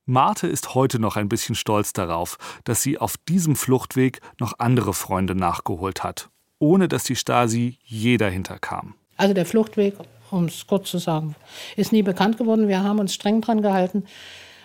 Marte 0.06 0.48
ist 0.48 0.76
heute 0.76 1.00
noch 1.00 1.16
ein 1.16 1.30
bisschen 1.30 1.56
stolz 1.56 1.94
darauf, 1.94 2.38
dass 2.66 2.82
sie 2.82 2.98
auf 2.98 3.16
diesem 3.30 3.56
Fluchtweg 3.56 4.20
noch 4.38 4.56
andere 4.58 4.94
Freunde 4.94 5.34
nachgeholt 5.36 6.04
hat 6.04 6.30
ohne 6.62 6.88
dass 6.88 7.04
die 7.04 7.16
Stasi 7.16 7.78
je 7.84 8.18
dahinter 8.18 8.60
kam. 8.60 8.94
Also 9.18 9.34
der 9.34 9.46
Fluchtweg, 9.46 9.96
um 10.30 10.46
es 10.46 10.66
kurz 10.68 10.90
zu 10.90 11.00
sagen, 11.00 11.36
ist 11.76 11.92
nie 11.92 12.04
bekannt 12.04 12.38
geworden. 12.38 12.68
Wir 12.68 12.84
haben 12.84 13.00
uns 13.00 13.14
streng 13.14 13.42
dran 13.42 13.62
gehalten, 13.62 14.06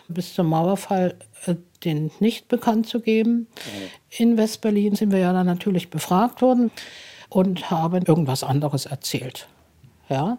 bis 0.08 0.34
zum 0.34 0.48
Mauerfall 0.48 1.16
äh, 1.46 1.56
den 1.84 2.10
nicht 2.20 2.48
bekannt 2.48 2.86
zu 2.86 3.00
geben. 3.00 3.48
In 4.10 4.36
Westberlin 4.36 4.94
sind 4.94 5.10
wir 5.10 5.18
ja 5.18 5.32
dann 5.32 5.46
natürlich 5.46 5.90
befragt 5.90 6.42
worden 6.42 6.70
und 7.28 7.70
haben 7.70 8.04
irgendwas 8.04 8.44
anderes 8.44 8.86
erzählt. 8.86 9.48
Ja? 10.08 10.38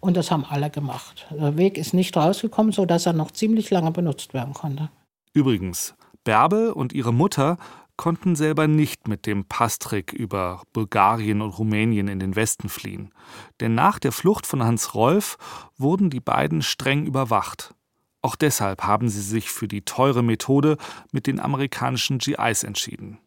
Und 0.00 0.16
das 0.16 0.30
haben 0.30 0.44
alle 0.44 0.70
gemacht. 0.70 1.26
Der 1.30 1.56
Weg 1.56 1.78
ist 1.78 1.94
nicht 1.94 2.16
rausgekommen, 2.16 2.72
sodass 2.72 3.06
er 3.06 3.12
noch 3.12 3.32
ziemlich 3.32 3.70
lange 3.70 3.90
benutzt 3.90 4.34
werden 4.34 4.54
konnte. 4.54 4.88
Übrigens, 5.32 5.94
Bärbel 6.24 6.70
und 6.70 6.92
ihre 6.92 7.12
Mutter 7.12 7.58
konnten 7.96 8.36
selber 8.36 8.68
nicht 8.68 9.08
mit 9.08 9.26
dem 9.26 9.44
Passtrick 9.44 10.12
über 10.12 10.62
Bulgarien 10.72 11.40
und 11.40 11.50
Rumänien 11.50 12.08
in 12.08 12.18
den 12.18 12.36
Westen 12.36 12.68
fliehen. 12.68 13.12
Denn 13.60 13.74
nach 13.74 13.98
der 13.98 14.12
Flucht 14.12 14.46
von 14.46 14.62
Hans 14.62 14.94
Rolf 14.94 15.38
wurden 15.76 16.10
die 16.10 16.20
beiden 16.20 16.62
streng 16.62 17.06
überwacht. 17.06 17.74
Auch 18.22 18.36
deshalb 18.36 18.82
haben 18.82 19.08
sie 19.08 19.20
sich 19.20 19.50
für 19.50 19.68
die 19.68 19.82
teure 19.82 20.22
Methode 20.22 20.78
mit 21.12 21.26
den 21.26 21.38
amerikanischen 21.38 22.18
GIs 22.18 22.64
entschieden. 22.64 23.18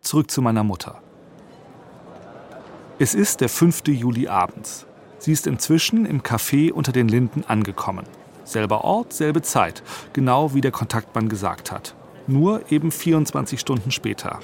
Zurück 0.00 0.30
zu 0.30 0.40
meiner 0.40 0.64
Mutter. 0.64 1.02
Es 2.98 3.14
ist 3.14 3.40
der 3.40 3.48
5. 3.48 3.88
Juli 3.88 4.26
abends. 4.26 4.86
Sie 5.18 5.32
ist 5.32 5.46
inzwischen 5.46 6.06
im 6.06 6.22
Café 6.22 6.72
unter 6.72 6.92
den 6.92 7.08
Linden 7.08 7.44
angekommen. 7.44 8.06
Selber 8.44 8.84
Ort, 8.84 9.12
selbe 9.12 9.42
Zeit, 9.42 9.82
genau 10.14 10.54
wie 10.54 10.62
der 10.62 10.70
Kontaktmann 10.70 11.28
gesagt 11.28 11.70
hat. 11.70 11.94
Nur 12.28 12.70
eben 12.70 12.92
24 12.92 13.58
Stunden 13.58 13.90
später. 13.90 14.38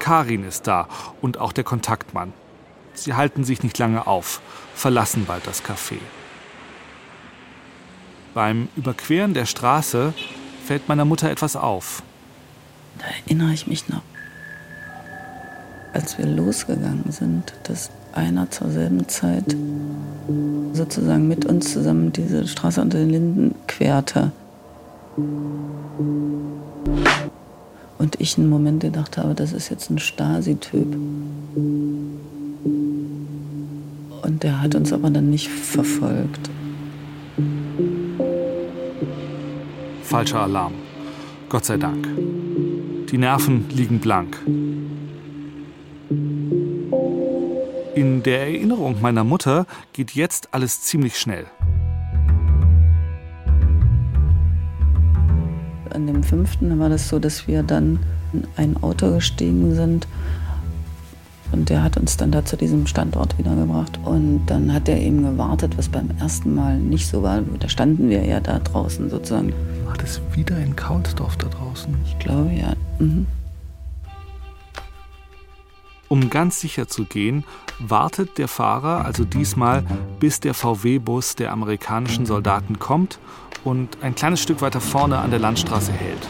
Karin 0.00 0.42
ist 0.42 0.66
da 0.66 0.88
und 1.22 1.38
auch 1.38 1.52
der 1.52 1.62
Kontaktmann. 1.62 2.32
Sie 2.94 3.14
halten 3.14 3.44
sich 3.44 3.62
nicht 3.62 3.78
lange 3.78 4.06
auf, 4.06 4.40
verlassen 4.74 5.24
bald 5.26 5.46
das 5.46 5.62
Café. 5.62 5.98
Beim 8.34 8.68
Überqueren 8.74 9.34
der 9.34 9.46
Straße 9.46 10.12
fällt 10.64 10.88
meiner 10.88 11.04
Mutter 11.04 11.30
etwas 11.30 11.54
auf. 11.54 12.02
Da 12.98 13.04
erinnere 13.06 13.52
ich 13.52 13.68
mich 13.68 13.88
noch 13.88 14.02
als 15.94 16.18
wir 16.18 16.26
losgegangen 16.26 17.04
sind, 17.10 17.54
dass 17.62 17.90
einer 18.12 18.50
zur 18.50 18.68
selben 18.70 19.08
Zeit 19.08 19.56
sozusagen 20.72 21.28
mit 21.28 21.44
uns 21.46 21.72
zusammen 21.72 22.12
diese 22.12 22.46
Straße 22.46 22.80
unter 22.82 22.98
den 22.98 23.10
Linden 23.10 23.54
querte. 23.68 24.32
Und 27.98 28.20
ich 28.20 28.36
einen 28.38 28.48
Moment 28.48 28.80
gedacht 28.80 29.16
habe, 29.16 29.34
das 29.34 29.52
ist 29.52 29.68
jetzt 29.70 29.90
ein 29.90 29.98
Stasi-Typ. 29.98 30.96
Und 34.22 34.42
der 34.42 34.62
hat 34.62 34.74
uns 34.74 34.92
aber 34.92 35.10
dann 35.10 35.30
nicht 35.30 35.48
verfolgt. 35.48 36.50
Falscher 40.02 40.40
Alarm. 40.40 40.74
Gott 41.48 41.64
sei 41.64 41.76
Dank. 41.76 42.08
Die 43.10 43.18
Nerven 43.18 43.68
liegen 43.70 44.00
blank. 44.00 44.38
In 47.94 48.22
der 48.24 48.40
Erinnerung 48.40 49.00
meiner 49.00 49.22
Mutter 49.22 49.66
geht 49.92 50.12
jetzt 50.12 50.48
alles 50.52 50.80
ziemlich 50.80 51.16
schnell. 51.16 51.46
An 55.94 56.08
dem 56.08 56.24
fünften 56.24 56.78
war 56.80 56.88
das 56.88 57.08
so, 57.08 57.20
dass 57.20 57.46
wir 57.46 57.62
dann 57.62 58.00
in 58.32 58.44
ein 58.56 58.82
Auto 58.82 59.12
gestiegen 59.12 59.74
sind 59.74 60.08
und 61.52 61.70
der 61.70 61.84
hat 61.84 61.96
uns 61.96 62.16
dann 62.16 62.32
da 62.32 62.44
zu 62.44 62.56
diesem 62.56 62.88
Standort 62.88 63.38
wiedergebracht. 63.38 64.00
Und 64.04 64.44
dann 64.46 64.72
hat 64.72 64.88
er 64.88 64.98
eben 64.98 65.22
gewartet, 65.22 65.78
was 65.78 65.88
beim 65.88 66.10
ersten 66.18 66.52
Mal 66.52 66.78
nicht 66.78 67.06
so 67.06 67.22
war. 67.22 67.42
Da 67.60 67.68
standen 67.68 68.10
wir 68.10 68.24
ja 68.24 68.40
da 68.40 68.58
draußen 68.58 69.08
sozusagen. 69.08 69.52
War 69.84 69.96
das 69.96 70.20
wieder 70.32 70.58
in 70.58 70.74
Kaulsdorf 70.74 71.36
da 71.36 71.46
draußen? 71.46 71.94
Ich 72.06 72.18
glaube 72.18 72.50
ja. 72.52 72.74
Mhm. 72.98 73.26
Um 76.08 76.28
ganz 76.28 76.60
sicher 76.60 76.88
zu 76.88 77.04
gehen, 77.04 77.44
wartet 77.78 78.36
der 78.38 78.48
Fahrer 78.48 79.04
also 79.04 79.24
diesmal, 79.24 79.84
bis 80.18 80.40
der 80.40 80.54
VW-Bus 80.54 81.36
der 81.36 81.52
amerikanischen 81.52 82.26
Soldaten 82.26 82.80
kommt 82.80 83.20
und 83.64 83.98
ein 84.02 84.14
kleines 84.14 84.40
Stück 84.40 84.60
weiter 84.60 84.80
vorne 84.80 85.18
an 85.18 85.30
der 85.30 85.40
Landstraße 85.40 85.92
hält. 85.92 86.28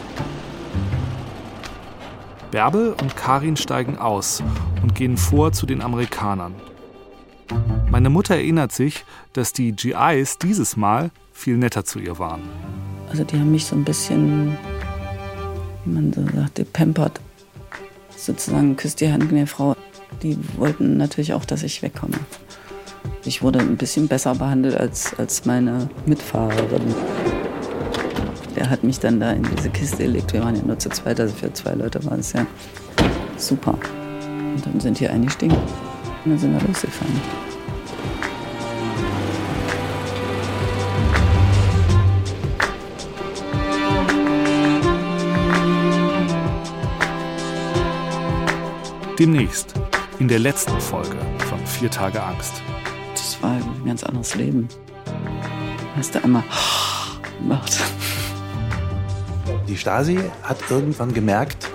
Bärbel 2.51 2.95
und 3.01 3.15
Karin 3.15 3.57
steigen 3.57 3.97
aus 3.97 4.41
und 4.81 4.95
gehen 4.95 5.17
vor 5.17 5.51
zu 5.51 5.65
den 5.65 5.81
Amerikanern. 5.81 6.55
Meine 7.91 8.09
Mutter 8.09 8.35
erinnert 8.35 8.71
sich, 8.71 9.05
dass 9.33 9.53
die 9.53 9.73
GIs 9.73 10.37
dieses 10.37 10.77
Mal 10.77 11.11
viel 11.33 11.57
netter 11.57 11.85
zu 11.85 11.99
ihr 11.99 12.17
waren. 12.17 12.41
Also 13.09 13.23
die 13.23 13.37
haben 13.37 13.51
mich 13.51 13.65
so 13.65 13.75
ein 13.75 13.83
bisschen, 13.83 14.57
wie 15.83 15.91
man 15.91 16.13
so 16.13 16.25
sagt, 16.25 16.55
gepampert 16.55 17.19
sozusagen 18.17 18.75
küsst 18.75 19.01
die 19.01 19.11
Hand 19.11 19.31
mir 19.31 19.47
Frau. 19.47 19.75
Die 20.23 20.37
wollten 20.57 20.97
natürlich 20.97 21.33
auch, 21.33 21.45
dass 21.45 21.63
ich 21.63 21.81
wegkomme. 21.81 22.17
Ich 23.23 23.41
wurde 23.41 23.59
ein 23.59 23.77
bisschen 23.77 24.07
besser 24.07 24.35
behandelt 24.35 24.75
als, 24.75 25.17
als 25.17 25.45
meine 25.45 25.89
Mitfahrerin. 26.05 26.93
Der 28.55 28.69
hat 28.69 28.83
mich 28.83 28.99
dann 28.99 29.19
da 29.19 29.31
in 29.31 29.43
diese 29.55 29.69
Kiste 29.69 30.03
gelegt. 30.03 30.31
Wir 30.33 30.41
waren 30.41 30.55
ja 30.55 30.61
nur 30.63 30.79
zu 30.79 30.89
zweit, 30.89 31.19
also 31.19 31.35
für 31.35 31.51
zwei 31.53 31.73
Leute 31.73 32.03
war 32.05 32.17
es 32.17 32.33
ja 32.33 32.45
super. 33.37 33.77
Und 34.55 34.65
dann 34.65 34.79
sind 34.79 34.99
die 34.99 35.07
eingestiegen 35.07 35.55
und 35.55 36.31
dann 36.31 36.37
sind 36.37 36.53
wir 36.53 36.67
losgefahren. 36.67 37.21
Demnächst, 49.17 49.73
in 50.19 50.27
der 50.27 50.39
letzten 50.39 50.77
Folge 50.81 51.15
von 51.47 51.65
Vier 51.65 51.89
Tage 51.89 52.21
Angst. 52.21 52.64
Das 53.45 53.63
war 53.63 53.73
ein 53.75 53.85
ganz 53.85 54.03
anderes 54.03 54.35
Leben. 54.35 54.67
Hast 55.95 56.15
du 56.15 56.23
einmal 56.23 56.43
gemacht. 57.39 57.79
Die 59.67 59.77
Stasi 59.77 60.19
hat 60.41 60.57
irgendwann 60.71 61.13
gemerkt, 61.13 61.69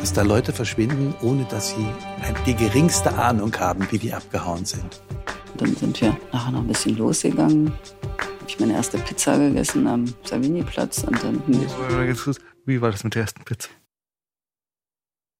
dass 0.00 0.12
da 0.12 0.20
Leute 0.20 0.52
verschwinden, 0.52 1.14
ohne 1.22 1.44
dass 1.44 1.70
sie 1.70 1.86
die 2.46 2.54
geringste 2.54 3.16
Ahnung 3.16 3.56
haben, 3.58 3.86
wie 3.90 3.98
die 3.98 4.12
abgehauen 4.12 4.66
sind. 4.66 5.02
Dann 5.56 5.74
sind 5.74 5.98
wir 6.02 6.14
nachher 6.30 6.52
noch 6.52 6.60
ein 6.60 6.66
bisschen 6.66 6.98
losgegangen. 6.98 7.72
Habe 8.18 8.46
ich 8.46 8.60
meine 8.60 8.74
erste 8.74 8.98
Pizza 8.98 9.38
gegessen 9.38 9.86
am 9.86 10.04
Savini-Platz 10.24 11.04
und 11.04 11.22
dann. 11.22 11.42
Wie 12.66 12.82
war 12.82 12.90
das 12.90 13.02
mit 13.02 13.14
der 13.14 13.22
ersten 13.22 13.44
Pizza? 13.44 13.70